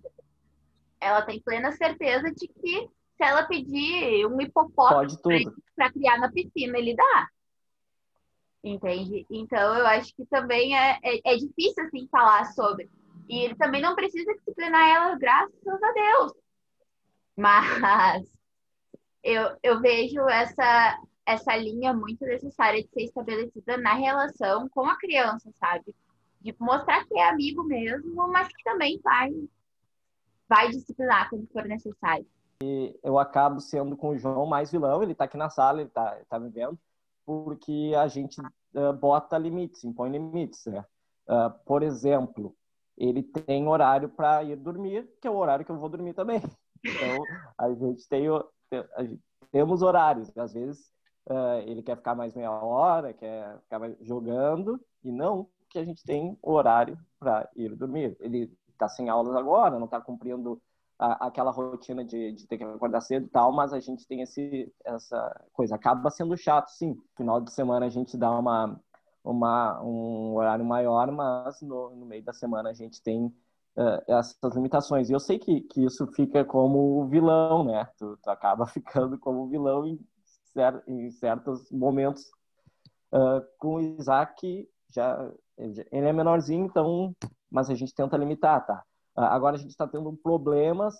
Ela 1.00 1.22
tem 1.22 1.40
plena 1.40 1.70
certeza 1.72 2.30
de 2.32 2.48
que 2.48 2.88
se 3.18 3.24
ela 3.24 3.44
pedir 3.44 4.26
um 4.26 4.40
hipopótamo 4.40 5.16
para 5.74 5.92
criar 5.92 6.18
na 6.18 6.30
piscina, 6.30 6.78
ele 6.78 6.94
dá. 6.94 7.28
Entende? 8.62 9.26
Então, 9.30 9.74
eu 9.76 9.86
acho 9.86 10.14
que 10.14 10.24
também 10.26 10.76
é, 10.76 10.98
é, 11.02 11.20
é, 11.24 11.36
difícil, 11.36 11.84
assim, 11.84 12.08
falar 12.10 12.44
sobre. 12.46 12.88
E 13.28 13.44
ele 13.44 13.54
também 13.56 13.80
não 13.80 13.94
precisa 13.94 14.32
disciplinar 14.34 14.88
ela, 14.88 15.16
graças 15.16 15.82
a 15.82 15.92
Deus. 15.92 16.32
Mas 17.38 18.28
eu, 19.22 19.56
eu 19.62 19.80
vejo 19.80 20.28
essa, 20.28 21.00
essa 21.24 21.56
linha 21.56 21.94
muito 21.94 22.24
necessária 22.24 22.82
de 22.82 22.88
ser 22.88 23.02
estabelecida 23.02 23.76
na 23.76 23.94
relação 23.94 24.68
com 24.70 24.84
a 24.86 24.98
criança, 24.98 25.48
sabe? 25.54 25.94
De 26.40 26.52
mostrar 26.58 27.04
que 27.06 27.16
é 27.16 27.28
amigo 27.28 27.62
mesmo, 27.62 28.26
mas 28.26 28.48
que 28.48 28.64
também 28.64 29.00
vai, 29.04 29.30
vai 30.48 30.68
disciplinar 30.70 31.30
quando 31.30 31.46
for 31.52 31.64
necessário. 31.64 32.26
E 32.60 32.98
eu 33.04 33.20
acabo 33.20 33.60
sendo 33.60 33.96
com 33.96 34.08
o 34.08 34.18
João 34.18 34.44
mais 34.44 34.72
vilão, 34.72 35.00
ele 35.00 35.12
está 35.12 35.24
aqui 35.24 35.36
na 35.36 35.48
sala, 35.48 35.80
ele 35.80 35.88
está 35.88 36.18
tá 36.28 36.40
me 36.40 36.50
vendo, 36.50 36.76
porque 37.24 37.92
a 37.96 38.08
gente 38.08 38.40
uh, 38.40 38.92
bota 38.94 39.38
limites, 39.38 39.84
impõe 39.84 40.10
limites, 40.10 40.66
né? 40.66 40.84
Uh, 41.28 41.50
por 41.64 41.84
exemplo, 41.84 42.52
ele 42.96 43.22
tem 43.22 43.68
horário 43.68 44.08
para 44.08 44.42
ir 44.42 44.56
dormir, 44.56 45.08
que 45.20 45.28
é 45.28 45.30
o 45.30 45.36
horário 45.36 45.64
que 45.64 45.70
eu 45.70 45.78
vou 45.78 45.88
dormir 45.88 46.14
também. 46.14 46.42
Então, 46.84 47.24
a 47.58 47.72
gente 47.72 48.08
tem 48.08 48.26
a 48.96 49.04
gente, 49.04 49.22
temos 49.50 49.82
horários. 49.82 50.30
Às 50.36 50.52
vezes 50.52 50.90
uh, 51.28 51.60
ele 51.66 51.82
quer 51.82 51.96
ficar 51.96 52.14
mais 52.14 52.34
meia 52.34 52.50
hora, 52.50 53.12
quer 53.12 53.58
ficar 53.60 53.80
jogando, 54.00 54.80
e 55.02 55.10
não 55.10 55.48
que 55.70 55.78
a 55.78 55.84
gente 55.84 56.02
tem 56.02 56.38
horário 56.42 56.98
para 57.18 57.48
ir 57.56 57.74
dormir. 57.76 58.16
Ele 58.20 58.52
está 58.72 58.88
sem 58.88 59.08
aulas 59.08 59.34
agora, 59.34 59.78
não 59.78 59.84
está 59.84 60.00
cumprindo 60.00 60.60
a, 60.98 61.26
aquela 61.26 61.50
rotina 61.50 62.04
de, 62.04 62.32
de, 62.32 62.46
ter 62.46 62.58
que 62.58 62.64
acordar 62.64 63.00
cedo 63.00 63.26
e 63.26 63.28
tal, 63.28 63.52
mas 63.52 63.72
a 63.72 63.80
gente 63.80 64.06
tem 64.06 64.22
esse, 64.22 64.72
essa 64.84 65.44
coisa. 65.52 65.74
Acaba 65.74 66.10
sendo 66.10 66.36
chato, 66.36 66.68
sim. 66.68 66.96
Final 67.16 67.40
de 67.40 67.52
semana 67.52 67.86
a 67.86 67.90
gente 67.90 68.16
dá 68.16 68.30
uma, 68.30 68.80
uma, 69.22 69.82
um 69.82 70.34
horário 70.34 70.64
maior, 70.64 71.10
mas 71.12 71.60
no, 71.60 71.94
no 71.94 72.06
meio 72.06 72.24
da 72.24 72.32
semana 72.32 72.70
a 72.70 72.74
gente 72.74 73.02
tem 73.02 73.32
essas 74.06 74.54
limitações. 74.54 75.08
E 75.08 75.12
eu 75.12 75.20
sei 75.20 75.38
que, 75.38 75.60
que 75.62 75.84
isso 75.84 76.06
fica 76.08 76.44
como 76.44 77.06
vilão, 77.08 77.64
né? 77.64 77.88
Tu, 77.96 78.16
tu 78.22 78.30
acaba 78.30 78.66
ficando 78.68 79.18
como 79.18 79.48
vilão 79.48 79.86
em, 79.86 79.98
cer 80.52 80.82
em 80.86 81.10
certos 81.10 81.70
momentos. 81.70 82.24
Uh, 83.12 83.40
com 83.58 83.76
o 83.76 83.80
Isaac, 83.80 84.68
já, 84.90 85.32
ele 85.56 86.06
é 86.06 86.12
menorzinho, 86.12 86.66
então, 86.66 87.14
mas 87.50 87.70
a 87.70 87.74
gente 87.74 87.94
tenta 87.94 88.16
limitar, 88.16 88.66
tá? 88.66 88.84
Ah, 89.16 89.34
agora 89.34 89.56
a 89.56 89.58
gente 89.58 89.70
está 89.70 89.86
tendo 89.86 90.16
problemas 90.22 90.94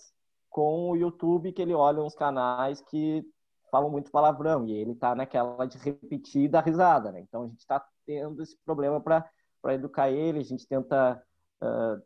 com 0.51 0.91
o 0.91 0.97
YouTube, 0.97 1.53
que 1.53 1.63
ele 1.63 1.75
olha 1.75 2.03
uns 2.03 2.15
canais 2.15 2.81
que 2.81 3.25
falam 3.71 3.91
muito 3.91 4.11
palavrão, 4.11 4.67
e 4.67 4.73
ele 4.73 4.93
está 4.93 5.15
naquela 5.15 5.67
de 5.67 5.79
repetir 5.79 6.49
dar 6.49 6.65
risada, 6.65 7.13
né? 7.13 7.21
Então 7.21 7.45
a 7.45 7.47
gente 7.47 7.61
está 7.61 7.85
tendo 8.07 8.43
esse 8.43 8.57
problema 8.65 9.01
para 9.01 9.25
educar 9.75 10.11
ele, 10.11 10.41
a 10.41 10.45
gente 10.45 10.67
tenta 10.67 11.23
uh, 11.63 12.03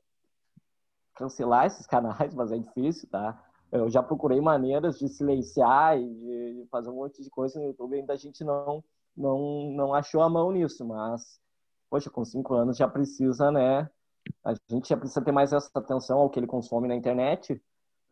cancelar 1.15 1.67
esses 1.67 1.87
canais, 1.89 2.35
mas 2.35 2.53
é 2.53 2.59
difícil, 2.59 3.09
tá? 3.09 3.41
Eu 3.71 3.89
já 3.89 4.03
procurei 4.03 4.41
maneiras 4.41 4.99
de 4.99 5.09
silenciar 5.09 5.99
e 5.99 6.07
de 6.07 6.67
fazer 6.71 6.91
um 6.91 6.97
monte 6.97 7.23
de 7.23 7.31
coisa 7.31 7.59
no 7.59 7.67
YouTube, 7.67 7.97
ainda 7.97 8.13
a 8.13 8.17
gente 8.17 8.45
não, 8.45 8.85
não, 9.17 9.71
não 9.71 9.95
achou 9.95 10.23
a 10.23 10.29
mão 10.29 10.53
nisso, 10.53 10.85
mas, 10.85 11.41
poxa, 11.89 12.11
com 12.11 12.25
cinco 12.25 12.55
anos 12.55 12.77
já 12.77 12.87
precisa, 12.87 13.51
né? 13.51 13.89
a 14.45 14.55
gente 14.69 14.89
já 14.89 14.97
precisa 14.97 15.23
ter 15.23 15.33
mais 15.33 15.53
essa 15.53 15.71
atenção 15.75 16.19
ao 16.19 16.31
que 16.31 16.39
ele 16.39 16.47
consome 16.47 16.89
na 16.89 16.95
internet 16.95 17.61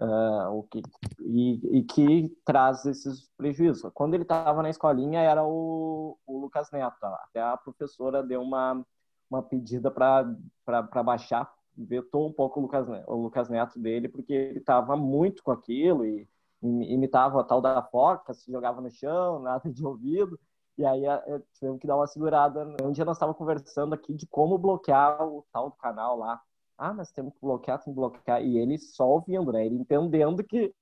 uh, 0.00 0.48
o 0.50 0.62
que, 0.64 0.82
e, 1.20 1.78
e, 1.78 1.82
que 1.84 2.36
traz 2.44 2.84
esses 2.86 3.30
prejuízos. 3.36 3.90
Quando 3.94 4.14
ele 4.14 4.22
estava 4.22 4.62
na 4.62 4.70
escolinha, 4.70 5.20
era 5.20 5.44
o, 5.44 6.18
o, 6.26 6.38
Lucas 6.38 6.70
Neto. 6.70 7.04
Até 7.04 7.40
a 7.40 7.56
professora 7.56 8.22
deu 8.22 8.42
uma, 8.42 8.84
uma 9.30 9.42
pedida 9.42 9.90
para 9.90 11.02
baixar, 11.04 11.50
vetou 11.84 12.28
um 12.28 12.32
pouco 12.32 12.60
o 12.60 12.62
Lucas, 12.62 12.86
o 13.06 13.14
Lucas 13.14 13.48
Neto 13.48 13.78
dele, 13.78 14.08
porque 14.08 14.32
ele 14.32 14.58
estava 14.58 14.96
muito 14.96 15.42
com 15.42 15.50
aquilo 15.50 16.04
e 16.04 16.28
imitava 16.62 17.40
a 17.40 17.44
tal 17.44 17.60
da 17.60 17.82
foca, 17.82 18.34
se 18.34 18.50
jogava 18.50 18.80
no 18.80 18.90
chão, 18.90 19.40
nada 19.42 19.70
de 19.70 19.84
ouvido. 19.84 20.38
E 20.76 20.84
aí 20.84 21.04
é, 21.04 21.42
tivemos 21.52 21.80
que 21.80 21.86
dar 21.86 21.96
uma 21.96 22.06
segurada. 22.06 22.64
Um 22.82 22.92
dia 22.92 23.04
nós 23.04 23.16
estávamos 23.16 23.38
conversando 23.38 23.94
aqui 23.94 24.14
de 24.14 24.26
como 24.26 24.56
bloquear 24.56 25.22
o 25.22 25.44
tal 25.52 25.70
do 25.70 25.76
canal 25.76 26.16
lá. 26.16 26.40
Ah, 26.78 26.94
mas 26.94 27.12
temos 27.12 27.34
que 27.34 27.40
bloquear, 27.40 27.78
temos 27.78 27.94
que 27.94 28.00
bloquear. 28.00 28.42
E 28.42 28.56
ele 28.56 28.78
só 28.78 29.06
ouvindo, 29.06 29.52
né? 29.52 29.66
Ele 29.66 29.76
entendendo 29.76 30.42
que, 30.42 30.74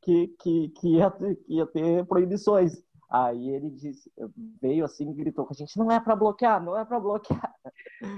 que, 0.00 0.28
que, 0.28 0.68
que, 0.70 0.88
ia, 0.96 1.10
que 1.10 1.44
ia 1.46 1.66
ter 1.66 2.06
proibições. 2.06 2.82
Aí 3.10 3.48
ele 3.50 3.70
disse, 3.70 4.12
veio 4.60 4.84
assim 4.84 5.10
e 5.10 5.14
gritou 5.14 5.46
com 5.46 5.54
a 5.54 5.56
gente, 5.56 5.78
não 5.78 5.90
é 5.90 5.98
para 5.98 6.14
bloquear, 6.14 6.62
não 6.62 6.76
é 6.76 6.84
para 6.84 7.00
bloquear. 7.00 7.54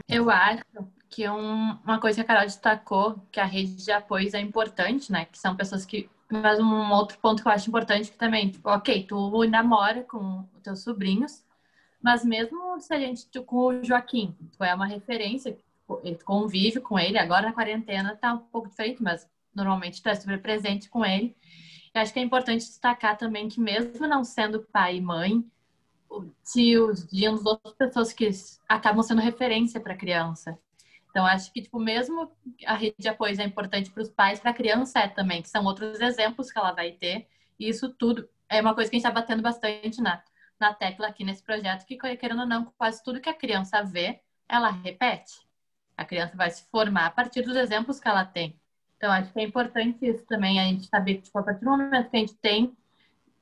Eu 0.09 0.29
acho 0.29 0.64
que 1.09 1.29
um, 1.29 1.79
uma 1.85 2.00
coisa 2.00 2.16
que 2.16 2.22
a 2.22 2.24
Carol 2.24 2.44
destacou, 2.44 3.20
que 3.31 3.38
a 3.38 3.44
rede 3.44 3.76
de 3.76 3.92
apoios 3.92 4.35
é 4.35 4.40
importante, 4.40 5.12
né? 5.12 5.26
Que 5.26 5.38
são 5.38 5.55
pessoas 5.55 5.85
que 5.85 6.11
mas 6.31 6.61
um 6.61 6.92
outro 6.92 7.18
ponto 7.18 7.42
que 7.42 7.48
eu 7.48 7.53
acho 7.53 7.68
importante 7.68 8.11
que 8.11 8.16
também, 8.16 8.50
tipo, 8.50 8.68
ok, 8.68 9.05
tu 9.05 9.44
namora 9.44 10.05
com 10.05 10.44
os 10.55 10.62
teus 10.62 10.81
sobrinhos, 10.81 11.44
mas 12.00 12.24
mesmo 12.24 12.81
se 12.81 12.94
a 12.94 12.98
gente, 13.00 13.26
tu, 13.26 13.42
com 13.42 13.66
o 13.66 13.85
Joaquim, 13.85 14.35
tu 14.57 14.62
é 14.62 14.72
uma 14.72 14.87
referência, 14.87 15.59
tu 15.87 16.24
convive 16.24 16.81
com 16.81 16.98
ele, 16.98 17.18
agora 17.18 17.48
na 17.48 17.53
quarentena 17.53 18.16
tá 18.16 18.33
um 18.33 18.38
pouco 18.38 18.68
diferente, 18.68 19.03
mas 19.03 19.29
normalmente 19.53 20.00
tu 20.00 20.09
é 20.09 20.14
super 20.14 20.40
presente 20.40 20.88
com 20.88 21.05
ele. 21.05 21.37
Eu 21.94 22.03
acho 22.03 22.12
que 22.12 22.20
é 22.20 22.22
importante 22.22 22.64
destacar 22.64 23.16
também 23.16 23.48
que 23.48 23.61
mesmo 23.61 24.07
não 24.07 24.22
sendo 24.22 24.62
pai 24.72 24.96
e 24.96 25.00
mãe, 25.00 25.44
tios, 26.44 27.07
e 27.12 27.29
outras 27.29 27.74
pessoas 27.74 28.12
que 28.12 28.29
acabam 28.68 29.03
sendo 29.03 29.20
referência 29.20 29.81
para 29.81 29.94
a 29.94 29.96
criança. 29.96 30.59
Então, 31.11 31.26
acho 31.26 31.53
que, 31.53 31.62
tipo, 31.62 31.79
mesmo 31.79 32.31
a 32.64 32.74
rede 32.74 32.96
de 32.98 33.09
apoio 33.09 33.40
é 33.40 33.44
importante 33.44 33.90
para 33.90 34.03
os 34.03 34.11
pais, 34.11 34.38
para 34.38 34.50
a 34.50 34.55
criança 34.55 35.00
é 35.00 35.09
também, 35.09 35.42
que 35.42 35.48
são 35.48 35.64
outros 35.64 36.00
exemplos 36.00 36.53
que 36.53 36.59
ela 36.59 36.72
vai 36.72 36.92
ter. 36.92 37.29
E 37.59 37.68
isso 37.68 37.92
tudo 37.94 38.29
é 38.48 38.61
uma 38.61 38.74
coisa 38.74 38.90
que 38.90 38.96
a 38.96 38.98
gente 38.98 39.07
está 39.07 39.20
batendo 39.20 39.42
bastante 39.42 40.00
na, 40.00 40.22
na 40.59 40.72
tecla 40.74 41.09
aqui 41.09 41.24
nesse 41.24 41.42
projeto, 41.42 41.85
que, 41.85 41.96
querendo 42.16 42.40
ou 42.40 42.46
não, 42.46 42.66
quase 42.79 43.03
tudo 43.03 43.20
que 43.20 43.29
a 43.29 43.35
criança 43.35 43.83
vê, 43.83 44.20
ela 44.48 44.70
repete. 44.70 45.35
A 45.96 46.05
criança 46.05 46.37
vai 46.37 46.50
se 46.50 46.64
formar 46.70 47.07
a 47.07 47.11
partir 47.11 47.42
dos 47.42 47.57
exemplos 47.57 47.98
que 47.98 48.09
ela 48.09 48.24
tem. 48.24 48.60
Então, 49.01 49.11
acho 49.13 49.33
que 49.33 49.41
é 49.41 49.45
importante 49.45 50.07
isso 50.07 50.27
também, 50.27 50.61
a 50.61 50.65
gente 50.65 50.87
saber 50.87 51.15
que, 51.15 51.23
tipo, 51.23 51.39
a 51.39 51.43
partir 51.43 51.65
do 51.65 51.71
momento 51.71 52.11
que 52.11 52.17
a 52.19 52.21
gente 52.21 52.35
tem 52.35 52.77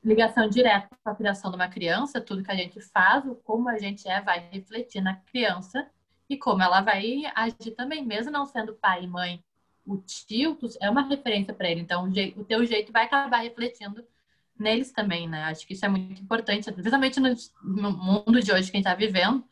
ligação 0.05 0.49
direta 0.49 0.89
com 1.03 1.11
a 1.11 1.17
criação 1.17 1.51
de 1.51 1.57
uma 1.57 1.67
criança, 1.67 2.21
tudo 2.21 2.45
que 2.45 2.51
a 2.53 2.55
gente 2.55 2.81
faz, 2.81 3.25
como 3.43 3.69
a 3.69 3.77
gente 3.77 4.09
é, 4.09 4.21
vai 4.21 4.49
refletir 4.53 5.03
na 5.03 5.17
criança 5.17 5.85
e 6.31 6.37
como 6.37 6.63
ela 6.63 6.81
vai 6.81 7.25
agir 7.35 7.73
também, 7.73 8.07
mesmo 8.07 8.31
não 8.31 8.47
sendo 8.47 8.75
pai 8.75 9.03
e 9.03 9.09
mãe. 9.09 9.43
O 9.85 9.97
tio 9.97 10.57
é 10.81 10.89
uma 10.89 11.03
referência 11.03 11.53
para 11.53 11.69
ele, 11.69 11.81
então 11.81 12.09
o, 12.09 12.45
teu 12.45 12.65
jeito 12.65 12.93
vai 12.93 13.07
acabar 13.07 13.39
refletindo 13.39 14.07
neles 14.57 14.93
também, 14.93 15.29
né? 15.29 15.43
Acho 15.43 15.67
que 15.67 15.73
isso 15.73 15.85
é 15.85 15.89
muito 15.89 16.23
importante, 16.23 16.71
principalmente 16.71 17.19
no 17.19 17.91
mundo 17.91 18.41
de 18.41 18.53
hoje 18.53 18.71
que 18.71 18.77
a 18.77 18.79
gente 18.79 18.87
está 18.87 18.95
vivendo, 18.95 19.45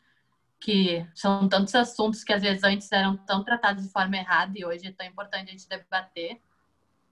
que 0.59 1.07
são 1.13 1.47
tantos 1.47 1.75
assuntos 1.75 2.23
que 2.23 2.33
às 2.33 2.41
vezes 2.41 2.63
antes 2.63 2.91
eram 2.91 3.15
tão 3.17 3.43
tratados 3.43 3.83
de 3.83 3.91
forma 3.91 4.17
errada 4.17 4.57
e 4.57 4.65
hoje 4.65 4.87
é 4.87 4.91
tão 4.91 5.05
importante 5.05 5.49
a 5.49 5.51
gente 5.51 5.69
debater. 5.69 6.41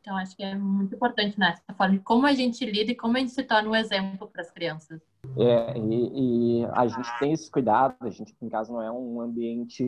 Então, 0.01 0.15
acho 0.17 0.35
que 0.35 0.43
é 0.43 0.55
muito 0.55 0.95
importante 0.95 1.39
nessa 1.39 1.63
né? 1.67 1.75
forma 1.75 1.97
de 1.97 2.03
como 2.03 2.27
a 2.27 2.33
gente 2.33 2.63
lida 2.63 2.91
e 2.91 2.95
como 2.95 3.17
a 3.17 3.19
gente 3.19 3.31
se 3.31 3.43
torna 3.43 3.69
um 3.69 3.75
exemplo 3.75 4.27
para 4.27 4.41
as 4.41 4.51
crianças. 4.51 5.01
É, 5.35 5.77
e, 5.77 6.61
e, 6.61 6.65
a 6.73 6.85
gente 6.85 7.19
tem 7.19 7.33
esse 7.33 7.49
cuidado, 7.49 7.95
a 8.01 8.09
gente 8.11 8.35
em 8.39 8.49
casa 8.49 8.71
não 8.71 8.81
é 8.81 8.91
um 8.91 9.19
ambiente 9.19 9.83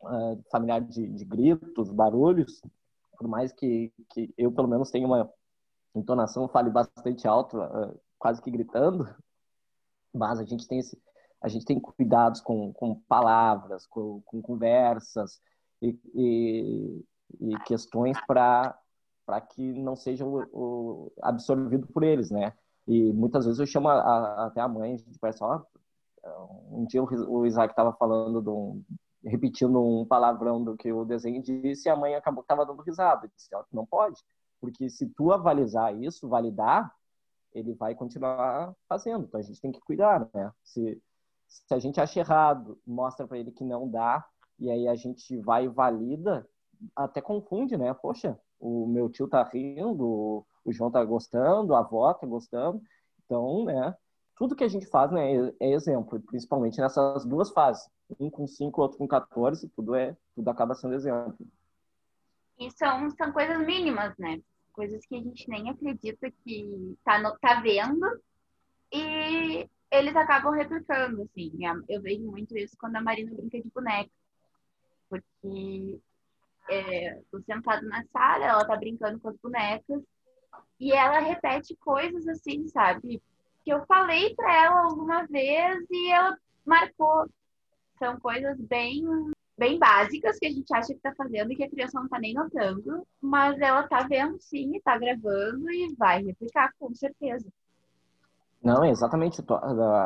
uh, 0.00 0.40
familiar 0.48 0.80
de, 0.80 1.08
de, 1.08 1.24
gritos, 1.24 1.90
barulhos, 1.90 2.62
por 3.18 3.26
mais 3.26 3.52
que, 3.52 3.92
que 4.10 4.32
eu 4.38 4.52
pelo 4.52 4.68
menos 4.68 4.92
tenha 4.92 5.06
uma 5.06 5.28
entonação, 5.92 6.48
fale 6.48 6.70
bastante 6.70 7.26
alto, 7.26 7.58
uh, 7.58 8.00
quase 8.16 8.40
que 8.40 8.50
gritando, 8.50 9.12
mas 10.14 10.38
a 10.38 10.44
gente 10.44 10.68
tem 10.68 10.78
esse, 10.78 10.96
a 11.42 11.48
gente 11.48 11.64
tem 11.64 11.78
cuidados 11.78 12.40
com, 12.40 12.72
com 12.72 12.94
palavras, 13.08 13.86
com, 13.86 14.20
com 14.24 14.40
conversas 14.40 15.40
e, 15.80 15.98
e, 16.14 17.04
e 17.40 17.58
questões 17.60 18.18
para 18.26 18.74
que 19.50 19.72
não 19.74 19.96
seja 19.96 20.24
o, 20.24 20.42
o, 20.52 21.12
absorvido 21.22 21.86
por 21.88 22.02
eles, 22.02 22.30
né? 22.30 22.52
E 22.86 23.12
muitas 23.12 23.44
vezes 23.44 23.58
eu 23.58 23.66
chamo 23.66 23.88
a, 23.88 23.94
a, 23.94 24.46
até 24.46 24.60
a 24.60 24.68
mãe, 24.68 24.94
a 24.94 24.96
gente 24.96 25.18
pensa, 25.18 25.44
ó, 25.44 25.62
um 26.70 26.84
dia 26.86 27.02
o, 27.02 27.46
Isaac 27.46 27.72
estava 27.72 27.92
falando 27.92 28.40
de 28.40 28.48
um, 28.48 28.82
repetindo 29.24 29.80
um 29.82 30.04
palavrão 30.04 30.62
do 30.62 30.76
que 30.76 30.92
o 30.92 31.04
desenho 31.04 31.42
disse 31.42 31.88
e 31.88 31.90
a 31.90 31.96
mãe 31.96 32.14
acabou 32.14 32.42
estava 32.42 32.64
dando 32.64 32.82
risada. 32.82 33.30
disse, 33.34 33.54
ó, 33.54 33.64
não 33.72 33.86
pode, 33.86 34.20
porque 34.60 34.88
se 34.88 35.06
tu 35.08 35.32
avalizar 35.32 35.94
isso, 35.94 36.28
validar, 36.28 36.92
ele 37.52 37.74
vai 37.74 37.94
continuar 37.94 38.74
fazendo. 38.88 39.24
Então 39.24 39.40
a 39.40 39.42
gente 39.42 39.60
tem 39.60 39.72
que 39.72 39.80
cuidar, 39.80 40.28
né? 40.34 40.52
Se, 40.62 41.00
se 41.48 41.72
a 41.72 41.78
gente 41.78 42.00
acha 42.00 42.20
errado, 42.20 42.78
mostra 42.86 43.26
para 43.26 43.38
ele 43.38 43.50
que 43.50 43.64
não 43.64 43.88
dá, 43.88 44.24
e 44.58 44.70
aí 44.70 44.88
a 44.88 44.94
gente 44.94 45.36
vai 45.38 45.64
e 45.64 45.68
valida, 45.68 46.48
até 46.94 47.20
confunde, 47.20 47.76
né? 47.76 47.92
Poxa, 47.94 48.38
o 48.58 48.86
meu 48.86 49.08
tio 49.08 49.28
tá 49.28 49.42
rindo, 49.42 50.44
o 50.64 50.72
João 50.72 50.90
tá 50.90 51.04
gostando, 51.04 51.74
a 51.74 51.80
avó 51.80 52.12
tá 52.14 52.26
gostando. 52.26 52.80
Então, 53.24 53.64
né? 53.64 53.94
Tudo 54.36 54.54
que 54.54 54.64
a 54.64 54.68
gente 54.68 54.86
faz 54.86 55.10
né, 55.10 55.50
é 55.60 55.70
exemplo, 55.72 56.20
principalmente 56.20 56.78
nessas 56.78 57.24
duas 57.24 57.50
fases. 57.50 57.88
Um 58.20 58.30
com 58.30 58.46
5, 58.46 58.80
outro 58.80 58.98
com 58.98 59.08
14, 59.08 59.68
tudo, 59.70 59.94
é, 59.94 60.16
tudo 60.34 60.48
acaba 60.48 60.74
sendo 60.74 60.94
exemplo. 60.94 61.36
E 62.58 62.70
são, 62.70 63.10
são 63.10 63.32
coisas 63.32 63.58
mínimas, 63.64 64.14
né? 64.18 64.40
Coisas 64.72 65.04
que 65.06 65.16
a 65.16 65.22
gente 65.22 65.48
nem 65.48 65.70
acredita 65.70 66.30
que 66.30 66.96
tá, 67.02 67.18
no, 67.18 67.36
tá 67.38 67.60
vendo. 67.60 68.06
E 68.92 69.68
eles 69.90 70.14
acabam 70.16 70.52
replicando, 70.52 71.22
assim. 71.22 71.52
Eu 71.88 72.02
vejo 72.02 72.24
muito 72.24 72.56
isso 72.56 72.76
quando 72.78 72.96
a 72.96 73.02
Marina 73.02 73.34
brinca 73.34 73.60
de 73.60 73.70
boneca. 73.70 74.10
Porque 75.08 76.00
é, 76.68 77.20
tô 77.30 77.40
sentado 77.42 77.86
na 77.88 78.04
sala, 78.12 78.44
ela 78.44 78.64
tá 78.66 78.76
brincando 78.76 79.20
com 79.20 79.28
as 79.28 79.36
bonecas 79.36 80.02
e 80.80 80.92
ela 80.92 81.20
repete 81.20 81.76
coisas 81.76 82.26
assim, 82.28 82.68
sabe? 82.68 83.22
Que 83.64 83.72
eu 83.72 83.84
falei 83.86 84.34
para 84.34 84.64
ela 84.64 84.80
alguma 84.82 85.26
vez 85.26 85.84
e 85.90 86.10
ela 86.10 86.36
marcou. 86.64 87.28
São 87.98 88.18
coisas 88.20 88.58
bem 88.60 89.04
bem 89.58 89.78
básicas 89.78 90.38
que 90.38 90.46
a 90.46 90.50
gente 90.50 90.74
acha 90.74 90.92
que 90.92 91.00
tá 91.00 91.14
fazendo 91.16 91.50
e 91.50 91.56
que 91.56 91.64
a 91.64 91.70
criança 91.70 91.98
não 91.98 92.08
tá 92.08 92.18
nem 92.18 92.34
notando, 92.34 93.06
mas 93.20 93.58
ela 93.58 93.88
tá 93.88 94.02
vendo 94.02 94.38
sim, 94.38 94.78
tá 94.84 94.98
gravando 94.98 95.70
e 95.70 95.94
vai 95.94 96.22
replicar 96.22 96.74
com 96.78 96.94
certeza. 96.94 97.48
Não, 98.62 98.84
exatamente. 98.84 99.42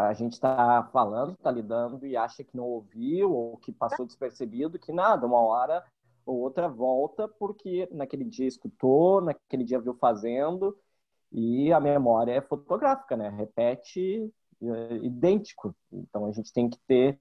A 0.06 0.12
gente 0.12 0.32
está 0.32 0.88
falando, 0.92 1.32
está 1.32 1.50
lidando 1.50 2.06
e 2.06 2.16
acha 2.16 2.44
que 2.44 2.56
não 2.56 2.64
ouviu 2.64 3.32
ou 3.32 3.56
que 3.56 3.72
passou 3.72 4.04
despercebido, 4.04 4.78
que 4.78 4.92
nada, 4.92 5.26
uma 5.26 5.40
hora 5.40 5.82
ou 6.26 6.38
outra 6.38 6.68
volta 6.68 7.26
porque 7.26 7.88
naquele 7.90 8.24
dia 8.24 8.46
escutou, 8.46 9.20
naquele 9.20 9.64
dia 9.64 9.80
viu 9.80 9.94
fazendo 9.94 10.76
e 11.32 11.72
a 11.72 11.80
memória 11.80 12.32
é 12.32 12.40
fotográfica, 12.40 13.16
né? 13.16 13.28
Repete 13.30 14.30
uh, 14.60 14.94
idêntico. 15.04 15.74
Então 15.92 16.26
a 16.26 16.32
gente 16.32 16.52
tem 16.52 16.68
que 16.68 16.78
ter 16.86 17.18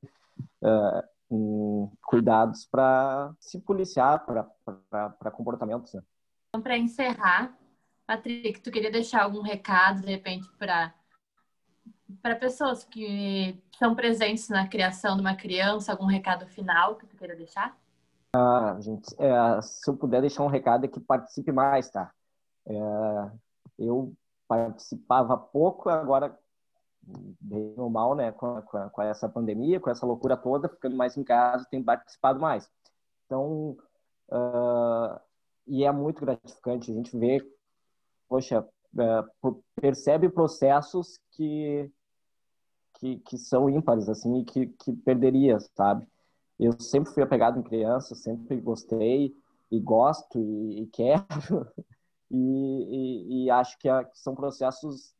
uh, 0.61 1.03
um, 1.29 1.91
cuidados 2.03 2.65
para 2.65 3.33
se 3.39 3.59
policiar 3.59 4.25
para 4.25 5.31
comportamentos. 5.31 5.93
Né? 5.93 6.01
Então, 6.49 6.61
para 6.61 6.77
encerrar, 6.77 7.55
Patrick, 8.07 8.61
tu 8.61 8.71
queria 8.71 8.91
deixar 8.91 9.23
algum 9.23 9.41
recado 9.41 10.01
de 10.01 10.07
repente 10.07 10.49
para 10.57 10.93
para 12.21 12.35
pessoas 12.35 12.83
que 12.83 13.61
estão 13.71 13.95
presentes 13.95 14.49
na 14.49 14.67
criação 14.67 15.15
de 15.15 15.21
uma 15.21 15.35
criança, 15.35 15.91
algum 15.91 16.05
recado 16.05 16.45
final 16.47 16.95
que 16.95 17.05
tu 17.05 17.15
queira 17.15 17.35
deixar? 17.35 17.77
Ah, 18.35 18.77
gente, 18.79 19.07
é, 19.17 19.61
se 19.61 19.89
eu 19.89 19.97
puder 19.97 20.21
deixar 20.21 20.43
um 20.43 20.47
recado 20.47 20.85
é 20.85 20.87
que 20.87 20.99
participe 20.99 21.51
mais, 21.51 21.89
tá? 21.89 22.11
É, 22.67 22.73
eu 23.79 24.13
participava 24.47 25.37
pouco, 25.37 25.89
agora 25.89 26.37
bem 27.01 27.73
ou 27.77 27.89
mal, 27.89 28.15
né, 28.15 28.31
com, 28.31 28.61
com, 28.63 28.89
com, 28.89 29.01
essa 29.01 29.27
pandemia, 29.27 29.79
com 29.79 29.89
essa 29.89 30.05
loucura 30.05 30.37
toda, 30.37 30.69
ficando 30.69 30.95
mais 30.95 31.17
em 31.17 31.23
casa, 31.23 31.67
tenho 31.69 31.83
participado 31.83 32.39
mais. 32.39 32.69
Então, 33.25 33.77
uh, 34.29 35.19
e 35.67 35.83
é 35.83 35.91
muito 35.91 36.21
gratificante 36.21 36.91
a 36.91 36.93
gente 36.93 37.17
ver, 37.17 37.45
poxa, 38.27 38.61
uh, 38.61 39.63
percebe 39.75 40.29
processos 40.29 41.19
que, 41.31 41.91
que, 42.99 43.17
que 43.19 43.37
são 43.37 43.69
ímpares, 43.69 44.09
assim, 44.09 44.39
e 44.39 44.45
que, 44.45 44.67
que 44.67 44.93
perderia, 44.93 45.57
sabe? 45.75 46.07
Eu 46.59 46.79
sempre 46.79 47.13
fui 47.13 47.23
apegado 47.23 47.57
em 47.57 47.63
criança, 47.63 48.13
sempre 48.13 48.59
gostei 48.59 49.33
e 49.71 49.79
gosto 49.79 50.39
e, 50.39 50.81
e 50.81 50.87
quero. 50.87 51.23
e, 52.29 52.35
e, 52.37 53.45
e, 53.45 53.49
acho 53.49 53.77
que, 53.79 53.87
que, 53.87 54.19
são 54.19 54.35
processos 54.35 55.13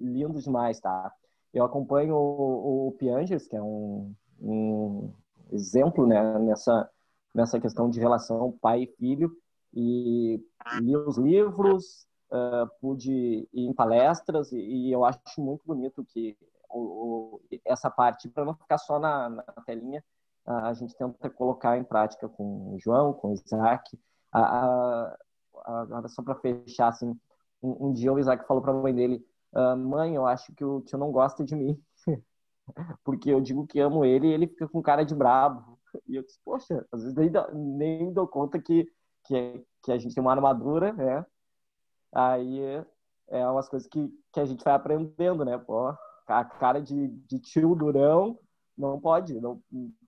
lindos 0.00 0.44
demais, 0.44 0.80
tá? 0.80 1.12
Eu 1.54 1.64
acompanho 1.64 2.16
o, 2.16 2.88
o 2.88 2.92
Piangers, 2.92 3.46
que 3.46 3.56
é 3.56 3.62
um, 3.62 4.12
um 4.40 5.12
exemplo 5.52 6.06
né, 6.06 6.38
nessa, 6.40 6.90
nessa 7.34 7.60
questão 7.60 7.88
de 7.88 8.00
relação 8.00 8.56
pai 8.60 8.82
e 8.82 8.86
filho, 8.86 9.32
e 9.72 10.42
li 10.80 10.96
os 10.96 11.16
livros, 11.16 12.06
uh, 12.32 12.68
pude 12.80 13.48
ir 13.52 13.66
em 13.66 13.72
palestras, 13.72 14.50
e, 14.50 14.58
e, 14.58 14.92
eu 14.92 15.04
acho 15.04 15.20
muito 15.38 15.62
bonito 15.64 16.04
que 16.04 16.36
o, 16.78 17.40
essa 17.64 17.90
parte, 17.90 18.28
para 18.28 18.44
não 18.44 18.54
ficar 18.54 18.78
só 18.78 18.98
na, 18.98 19.28
na 19.28 19.42
telinha, 19.66 20.02
a 20.46 20.72
gente 20.72 20.96
tenta 20.96 21.30
colocar 21.30 21.78
em 21.78 21.84
prática 21.84 22.28
com 22.28 22.74
o 22.74 22.78
João, 22.78 23.12
com 23.12 23.28
o 23.28 23.32
Isaac. 23.34 23.98
A, 24.32 25.16
a, 25.64 25.82
a 26.04 26.08
só 26.08 26.22
para 26.22 26.34
fechar, 26.36 26.88
assim, 26.88 27.18
um, 27.62 27.88
um, 27.88 27.92
dia 27.92 28.12
o 28.12 28.18
Isaac 28.18 28.46
falou 28.46 28.62
para 28.62 28.72
a 28.72 28.74
mãe 28.74 28.94
dele: 28.94 29.24
ah, 29.54 29.76
Mãe, 29.76 30.14
eu 30.14 30.26
acho 30.26 30.52
que 30.54 30.64
o 30.64 30.80
tio 30.82 30.98
não 30.98 31.12
gosta 31.12 31.44
de 31.44 31.54
mim. 31.54 31.80
Porque 33.04 33.30
eu 33.30 33.40
digo 33.40 33.66
que 33.66 33.80
amo 33.80 34.04
ele 34.04 34.28
e 34.28 34.32
ele 34.32 34.46
fica 34.46 34.68
com 34.68 34.82
cara 34.82 35.04
de 35.04 35.14
brabo. 35.14 35.78
E 36.06 36.16
eu 36.16 36.22
disse: 36.22 36.38
Poxa, 36.44 36.86
às 36.92 37.02
vezes 37.02 37.16
nem, 37.16 37.30
nem 37.52 38.06
me 38.06 38.14
dou 38.14 38.26
conta 38.26 38.60
que, 38.60 38.86
que, 39.24 39.64
que 39.82 39.92
a 39.92 39.98
gente 39.98 40.14
tem 40.14 40.22
uma 40.22 40.32
armadura, 40.32 40.92
né? 40.92 41.24
Aí 42.12 42.60
é 43.28 43.46
umas 43.48 43.68
coisas 43.68 43.88
que, 43.88 44.08
que 44.32 44.40
a 44.40 44.44
gente 44.44 44.64
vai 44.64 44.74
aprendendo, 44.74 45.44
né? 45.44 45.58
Pô, 45.58 45.92
a 46.30 46.44
cara 46.44 46.80
de, 46.80 47.08
de 47.08 47.38
tio 47.38 47.74
durão 47.74 48.38
não 48.76 49.00
pode, 49.00 49.38
não 49.40 49.60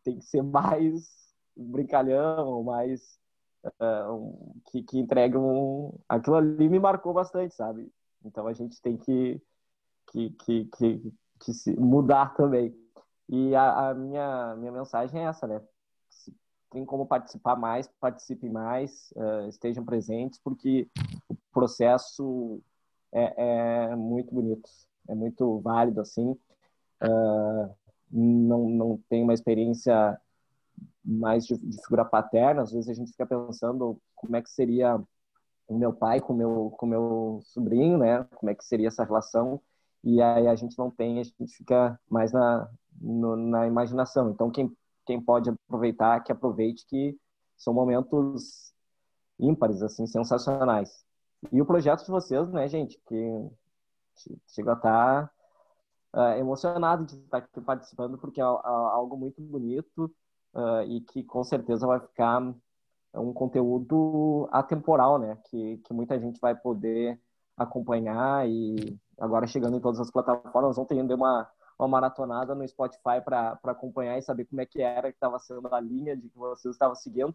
tem 0.02 0.18
que 0.18 0.24
ser 0.24 0.42
mais 0.42 1.10
brincalhão, 1.56 2.62
mais 2.62 3.18
uh, 3.64 4.12
um, 4.12 4.60
que, 4.66 4.82
que 4.82 5.06
um. 5.36 5.98
Aquilo 6.08 6.36
ali 6.36 6.68
me 6.68 6.78
marcou 6.78 7.12
bastante, 7.12 7.54
sabe? 7.54 7.92
Então 8.24 8.46
a 8.46 8.52
gente 8.52 8.80
tem 8.80 8.96
que, 8.96 9.40
que, 10.10 10.30
que, 10.30 10.64
que, 10.76 11.12
que 11.40 11.52
se 11.52 11.78
mudar 11.78 12.34
também. 12.34 12.74
E 13.28 13.54
a, 13.54 13.90
a, 13.90 13.94
minha, 13.94 14.56
minha 14.56 14.72
mensagem 14.72 15.20
é 15.20 15.24
essa, 15.24 15.46
né? 15.46 15.60
Tem 16.70 16.84
como 16.84 17.06
participar 17.06 17.56
mais, 17.56 17.86
participe 18.00 18.48
mais, 18.48 19.12
uh, 19.16 19.48
estejam 19.48 19.84
presentes, 19.84 20.40
porque 20.42 20.88
o 21.28 21.36
processo 21.52 22.62
é, 23.12 23.90
é 23.90 23.96
muito 23.96 24.34
bonito, 24.34 24.68
é 25.12 25.14
muito 25.14 25.60
válido, 25.60 26.00
assim. 26.00 26.30
Uh, 27.02 27.74
não, 28.10 28.68
não 28.68 29.00
tem 29.08 29.22
uma 29.22 29.34
experiência 29.34 30.18
mais 31.04 31.46
de, 31.46 31.56
de, 31.56 31.80
figura 31.82 32.04
paterna, 32.04 32.62
às 32.62 32.72
vezes 32.72 32.88
a 32.88 32.94
gente 32.94 33.10
fica 33.10 33.26
pensando 33.26 34.00
como 34.14 34.36
é 34.36 34.42
que 34.42 34.50
seria 34.50 35.00
o 35.66 35.76
meu 35.76 35.92
pai 35.92 36.20
com 36.20 36.32
meu 36.32 36.70
com 36.78 36.86
meu 36.86 37.40
sobrinho, 37.44 37.98
né? 37.98 38.24
Como 38.36 38.50
é 38.50 38.54
que 38.54 38.64
seria 38.64 38.88
essa 38.88 39.04
relação? 39.04 39.60
E 40.04 40.20
aí 40.22 40.46
a 40.48 40.54
gente 40.54 40.78
não 40.78 40.90
tem, 40.90 41.20
a 41.20 41.24
gente 41.24 41.46
fica 41.56 41.98
mais 42.08 42.32
na 42.32 42.68
no, 43.00 43.36
na 43.36 43.66
imaginação. 43.66 44.30
Então 44.30 44.50
quem 44.50 44.70
quem 45.06 45.20
pode 45.20 45.50
aproveitar, 45.50 46.20
que 46.22 46.30
aproveite 46.32 46.86
que 46.86 47.16
são 47.56 47.74
momentos 47.74 48.72
ímpares 49.38 49.82
assim, 49.82 50.06
sensacionais. 50.06 51.04
E 51.50 51.60
o 51.60 51.66
projeto 51.66 52.04
de 52.04 52.10
vocês, 52.10 52.48
né, 52.52 52.68
gente, 52.68 53.00
que 53.08 53.50
chega 54.46 54.72
a 54.72 54.76
estar 54.76 55.30
tá 56.12 56.36
uh, 56.36 56.38
emocionado 56.38 57.04
de 57.04 57.16
estar 57.16 57.38
aqui 57.38 57.60
participando, 57.60 58.18
porque 58.18 58.40
é, 58.40 58.44
é 58.44 58.46
algo 58.46 59.16
muito 59.16 59.40
bonito 59.40 60.14
uh, 60.54 60.82
e 60.86 61.00
que 61.00 61.22
com 61.24 61.42
certeza 61.44 61.86
vai 61.86 62.00
ficar 62.00 62.40
um 63.14 63.32
conteúdo 63.32 64.48
atemporal, 64.50 65.18
né? 65.18 65.36
Que, 65.44 65.78
que 65.78 65.92
muita 65.92 66.18
gente 66.18 66.40
vai 66.40 66.54
poder 66.54 67.20
acompanhar 67.56 68.48
e, 68.48 68.98
agora 69.18 69.46
chegando 69.46 69.76
em 69.76 69.80
todas 69.80 70.00
as 70.00 70.10
plataformas. 70.10 70.78
Ontem 70.78 71.00
ainda 71.00 71.14
uma, 71.14 71.48
uma 71.78 71.88
maratonada 71.88 72.54
no 72.54 72.66
Spotify 72.66 73.20
para 73.24 73.58
acompanhar 73.64 74.18
e 74.18 74.22
saber 74.22 74.46
como 74.46 74.60
é 74.60 74.66
que 74.66 74.80
era 74.80 75.10
que 75.10 75.16
estava 75.16 75.38
sendo 75.38 75.72
a 75.72 75.80
linha 75.80 76.16
de 76.16 76.28
que 76.28 76.38
vocês 76.38 76.74
estavam 76.74 76.94
seguindo. 76.94 77.34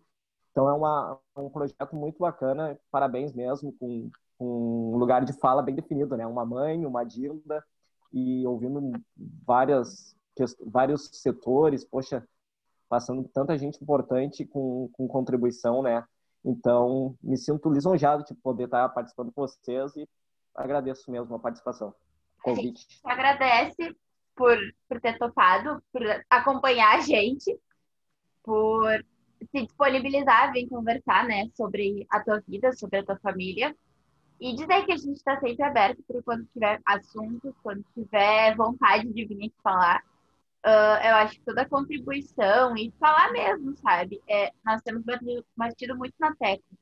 Então 0.57 0.67
é 0.67 0.73
uma, 0.73 1.19
um 1.35 1.51
projeto 1.51 1.95
muito 1.95 2.17
bacana, 2.17 2.79
parabéns 2.89 3.31
mesmo, 3.31 3.71
com, 3.73 4.09
com 4.39 4.95
um 4.95 4.97
lugar 4.97 5.23
de 5.23 5.31
fala 5.39 5.61
bem 5.61 5.75
definido, 5.75 6.17
né? 6.17 6.25
Uma 6.25 6.43
mãe, 6.43 6.83
uma 6.83 7.03
Dilda, 7.03 7.63
e 8.11 8.43
ouvindo 8.47 8.91
várias, 9.45 10.15
vários 10.65 11.11
setores, 11.13 11.85
poxa, 11.85 12.27
passando 12.89 13.29
tanta 13.31 13.55
gente 13.55 13.79
importante 13.83 14.47
com, 14.47 14.89
com 14.93 15.07
contribuição, 15.07 15.83
né? 15.83 16.03
Então, 16.43 17.15
me 17.21 17.37
sinto 17.37 17.69
lisonjado 17.69 18.23
de 18.23 18.33
poder 18.33 18.63
estar 18.63 18.89
participando 18.89 19.31
com 19.31 19.41
vocês 19.41 19.95
e 19.95 20.09
agradeço 20.55 21.11
mesmo 21.11 21.35
a 21.35 21.39
participação. 21.39 21.93
Convite. 22.41 22.87
A 23.05 23.11
gente 23.11 23.19
agradece 23.19 23.95
por, 24.35 24.57
por 24.89 24.99
ter 25.01 25.19
topado, 25.19 25.83
por 25.93 26.01
acompanhar 26.31 26.97
a 26.97 27.01
gente, 27.01 27.55
por 28.41 29.05
se 29.39 29.65
disponibilizar 29.65 30.49
a 30.49 30.51
vir 30.51 30.67
conversar, 30.67 31.25
né, 31.25 31.49
sobre 31.53 32.05
a 32.09 32.19
tua 32.19 32.41
vida, 32.47 32.73
sobre 32.73 32.99
a 32.99 33.05
tua 33.05 33.17
família. 33.17 33.75
E 34.39 34.53
dizer 34.53 34.85
que 34.85 34.91
a 34.91 34.97
gente 34.97 35.17
está 35.17 35.39
sempre 35.39 35.63
aberto 35.63 36.03
para 36.07 36.21
quando 36.21 36.45
tiver 36.53 36.79
assuntos, 36.85 37.55
quando 37.63 37.83
tiver 37.93 38.55
vontade 38.55 39.11
de 39.11 39.25
vir 39.25 39.37
aqui 39.37 39.53
falar. 39.63 40.03
Uh, 40.65 40.99
eu 41.07 41.15
acho 41.15 41.35
que 41.35 41.45
toda 41.45 41.67
contribuição 41.67 42.75
e 42.77 42.93
falar 42.99 43.31
mesmo, 43.31 43.75
sabe? 43.77 44.21
É, 44.27 44.51
nós 44.65 44.81
temos 44.81 45.03
batido, 45.03 45.45
batido 45.55 45.97
muito 45.97 46.13
na 46.19 46.35
tecla 46.35 46.77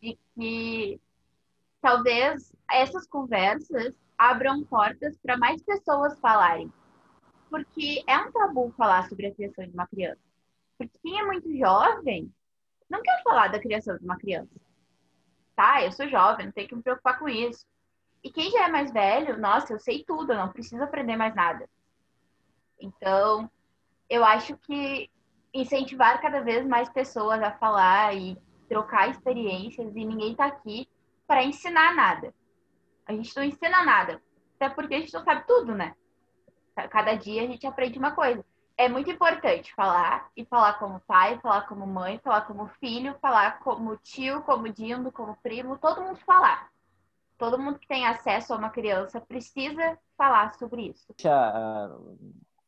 de 0.00 0.18
que 0.34 1.00
talvez 1.80 2.54
essas 2.70 3.06
conversas 3.06 3.94
abram 4.16 4.64
portas 4.64 5.16
para 5.18 5.36
mais 5.36 5.62
pessoas 5.62 6.18
falarem. 6.20 6.72
Porque 7.50 8.02
é 8.06 8.18
um 8.18 8.30
tabu 8.30 8.72
falar 8.76 9.08
sobre 9.08 9.26
a 9.26 9.34
criação 9.34 9.64
de 9.64 9.72
uma 9.72 9.86
criança. 9.86 10.27
Porque 10.78 10.98
quem 11.02 11.18
é 11.18 11.24
muito 11.24 11.54
jovem 11.58 12.32
não 12.88 13.02
quer 13.02 13.22
falar 13.22 13.48
da 13.48 13.60
criação 13.60 13.98
de 13.98 14.04
uma 14.04 14.16
criança. 14.16 14.54
Tá, 15.56 15.84
eu 15.84 15.90
sou 15.90 16.08
jovem, 16.08 16.46
não 16.46 16.52
tenho 16.52 16.68
que 16.68 16.76
me 16.76 16.82
preocupar 16.82 17.18
com 17.18 17.28
isso. 17.28 17.66
E 18.22 18.30
quem 18.30 18.50
já 18.50 18.66
é 18.66 18.68
mais 18.68 18.92
velho, 18.92 19.38
nossa, 19.38 19.72
eu 19.72 19.80
sei 19.80 20.04
tudo, 20.04 20.32
eu 20.32 20.38
não 20.38 20.52
preciso 20.52 20.82
aprender 20.82 21.16
mais 21.16 21.34
nada. 21.34 21.68
Então, 22.80 23.50
eu 24.08 24.24
acho 24.24 24.56
que 24.58 25.10
incentivar 25.52 26.20
cada 26.20 26.40
vez 26.40 26.66
mais 26.66 26.88
pessoas 26.88 27.42
a 27.42 27.52
falar 27.52 28.14
e 28.14 28.36
trocar 28.68 29.10
experiências 29.10 29.94
e 29.96 30.04
ninguém 30.04 30.34
tá 30.34 30.46
aqui 30.46 30.88
para 31.26 31.44
ensinar 31.44 31.94
nada. 31.94 32.32
A 33.06 33.12
gente 33.12 33.34
não 33.36 33.42
ensina 33.42 33.84
nada, 33.84 34.22
até 34.56 34.68
porque 34.68 34.94
a 34.94 35.00
gente 35.00 35.12
não 35.12 35.24
sabe 35.24 35.46
tudo, 35.46 35.74
né? 35.74 35.94
Cada 36.90 37.14
dia 37.14 37.42
a 37.42 37.46
gente 37.46 37.66
aprende 37.66 37.98
uma 37.98 38.12
coisa. 38.12 38.44
É 38.78 38.88
muito 38.88 39.10
importante 39.10 39.74
falar 39.74 40.30
e 40.36 40.44
falar 40.44 40.78
como 40.78 41.00
pai, 41.00 41.36
falar 41.40 41.66
como 41.66 41.84
mãe, 41.84 42.20
falar 42.20 42.42
como 42.42 42.68
filho, 42.78 43.12
falar 43.20 43.58
como 43.58 43.96
tio, 43.96 44.40
como 44.42 44.72
dindo, 44.72 45.10
como 45.10 45.36
primo, 45.42 45.76
todo 45.76 46.00
mundo 46.00 46.20
falar. 46.24 46.70
Todo 47.36 47.58
mundo 47.58 47.80
que 47.80 47.88
tem 47.88 48.06
acesso 48.06 48.54
a 48.54 48.56
uma 48.56 48.70
criança 48.70 49.20
precisa 49.20 49.98
falar 50.16 50.54
sobre 50.54 50.82
isso. 50.82 51.12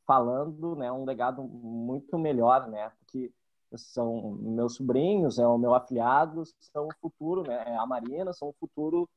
Falando, 0.04 0.74
né, 0.74 0.90
um 0.90 1.04
legado 1.04 1.44
muito 1.44 2.18
melhor, 2.18 2.68
né? 2.68 2.90
Porque 2.98 3.32
são 3.76 4.32
meus 4.40 4.74
sobrinhos, 4.74 5.38
é 5.38 5.46
o 5.46 5.58
meu 5.58 5.76
afilhado, 5.76 6.42
são 6.72 6.88
o 6.88 6.94
futuro, 7.00 7.44
né? 7.46 7.62
É 7.68 7.76
a 7.76 7.86
Marina, 7.86 8.32
são 8.32 8.48
o 8.48 8.54
futuro 8.58 9.08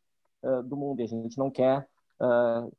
uh, 0.43 0.61
do 0.61 0.77
mundo. 0.77 0.99
E 0.99 1.05
a 1.05 1.07
gente 1.07 1.39
não 1.39 1.49
quer 1.49 1.87
uh, 2.21 2.71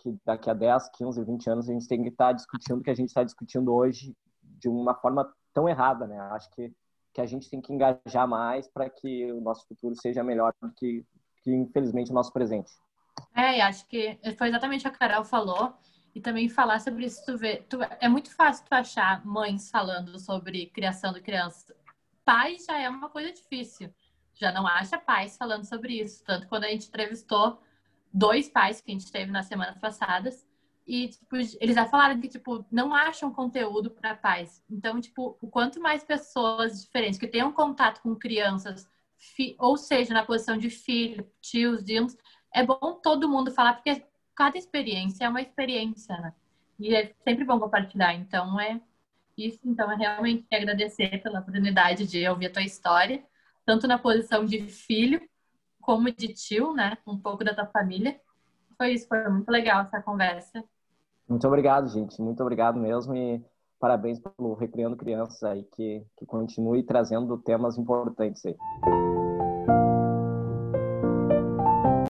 que 0.00 0.16
daqui 0.24 0.50
a 0.50 0.54
10, 0.54 0.88
15, 0.90 1.24
20 1.24 1.50
anos 1.50 1.68
a 1.68 1.72
gente 1.72 1.86
tenha 1.86 2.02
que 2.02 2.08
estar 2.08 2.32
discutindo 2.32 2.78
o 2.78 2.82
que 2.82 2.90
a 2.90 2.94
gente 2.94 3.08
está 3.08 3.22
discutindo 3.22 3.72
hoje 3.72 4.16
de 4.42 4.68
uma 4.68 4.94
forma 4.94 5.30
tão 5.52 5.68
errada, 5.68 6.06
né? 6.06 6.18
Acho 6.32 6.50
que, 6.50 6.72
que 7.12 7.20
a 7.20 7.26
gente 7.26 7.50
tem 7.50 7.60
que 7.60 7.72
engajar 7.72 8.26
mais 8.26 8.66
para 8.68 8.88
que 8.88 9.30
o 9.32 9.40
nosso 9.40 9.66
futuro 9.66 9.94
seja 9.94 10.22
melhor 10.22 10.52
do 10.60 10.72
que, 10.72 11.04
que, 11.42 11.54
infelizmente, 11.54 12.10
o 12.10 12.14
nosso 12.14 12.32
presente. 12.32 12.72
É, 13.34 13.60
acho 13.60 13.86
que 13.86 14.18
foi 14.38 14.48
exatamente 14.48 14.86
o 14.86 14.90
que 14.90 14.96
a 14.96 14.98
Carol 14.98 15.24
falou 15.24 15.74
e 16.14 16.20
também 16.20 16.48
falar 16.48 16.80
sobre 16.80 17.06
isso. 17.06 17.24
Tu 17.24 17.36
vê, 17.36 17.56
tu, 17.68 17.78
é 18.00 18.08
muito 18.08 18.34
fácil 18.34 18.64
tu 18.66 18.72
achar 18.72 19.24
mães 19.24 19.70
falando 19.70 20.18
sobre 20.18 20.66
criação 20.66 21.12
de 21.12 21.20
crianças. 21.20 21.74
Pais 22.24 22.64
já 22.64 22.78
é 22.78 22.88
uma 22.88 23.08
coisa 23.08 23.32
difícil. 23.32 23.92
Já 24.34 24.52
não 24.52 24.66
acha 24.66 24.98
pais 24.98 25.36
falando 25.36 25.64
sobre 25.64 26.00
isso. 26.00 26.24
Tanto 26.24 26.48
quando 26.48 26.64
a 26.64 26.68
gente 26.68 26.88
entrevistou 26.88 27.60
dois 28.12 28.48
pais 28.48 28.80
que 28.80 28.90
a 28.90 28.94
gente 28.94 29.10
teve 29.10 29.30
nas 29.30 29.46
semanas 29.46 29.78
passadas 29.78 30.46
e 30.86 31.08
tipo, 31.08 31.36
eles 31.36 31.74
já 31.74 31.86
falaram 31.86 32.20
que 32.20 32.28
tipo 32.28 32.64
não 32.70 32.92
acham 32.92 33.32
conteúdo 33.32 33.90
para 33.90 34.16
pais. 34.16 34.60
Então, 34.68 35.00
tipo, 35.00 35.38
o 35.40 35.48
quanto 35.48 35.80
mais 35.80 36.02
pessoas 36.02 36.82
diferentes 36.82 37.18
que 37.18 37.28
tenham 37.28 37.52
contato 37.52 38.02
com 38.02 38.16
crianças, 38.16 38.88
ou 39.58 39.76
seja, 39.76 40.12
na 40.12 40.24
posição 40.24 40.56
de 40.56 40.68
filho, 40.68 41.30
tios, 41.40 41.86
irmãos, 41.88 42.16
é 42.52 42.64
bom 42.64 42.98
todo 43.02 43.28
mundo 43.28 43.52
falar 43.52 43.74
porque 43.74 44.04
cada 44.34 44.58
experiência 44.58 45.24
é 45.24 45.28
uma 45.28 45.42
experiência, 45.42 46.16
né? 46.18 46.34
E 46.78 46.94
é 46.94 47.14
sempre 47.22 47.44
bom 47.44 47.60
compartilhar. 47.60 48.14
Então, 48.14 48.58
é 48.58 48.80
isso. 49.36 49.60
Então, 49.64 49.92
é 49.92 49.96
realmente 49.96 50.44
agradecer 50.52 51.22
pela 51.22 51.40
oportunidade 51.40 52.06
de 52.06 52.26
ouvir 52.28 52.46
a 52.46 52.52
tua 52.52 52.62
história, 52.64 53.22
tanto 53.64 53.86
na 53.86 53.98
posição 53.98 54.44
de 54.44 54.66
filho 54.66 55.20
como 55.90 56.08
de 56.12 56.28
tio, 56.28 56.72
né? 56.72 56.96
Um 57.04 57.18
pouco 57.18 57.42
da 57.42 57.52
tua 57.52 57.66
família. 57.66 58.16
Foi 58.78 58.92
isso, 58.92 59.08
foi 59.08 59.28
muito 59.28 59.50
legal 59.50 59.82
essa 59.82 60.00
conversa. 60.00 60.62
Muito 61.28 61.44
obrigado, 61.48 61.88
gente. 61.88 62.22
Muito 62.22 62.40
obrigado 62.40 62.78
mesmo 62.78 63.12
e 63.16 63.44
parabéns 63.80 64.20
pelo 64.20 64.54
Recriando 64.54 64.96
Crianças 64.96 65.42
aí, 65.42 65.64
que, 65.74 66.06
que 66.16 66.24
continue 66.26 66.84
trazendo 66.84 67.36
temas 67.38 67.76
importantes 67.76 68.46
aí. 68.46 68.56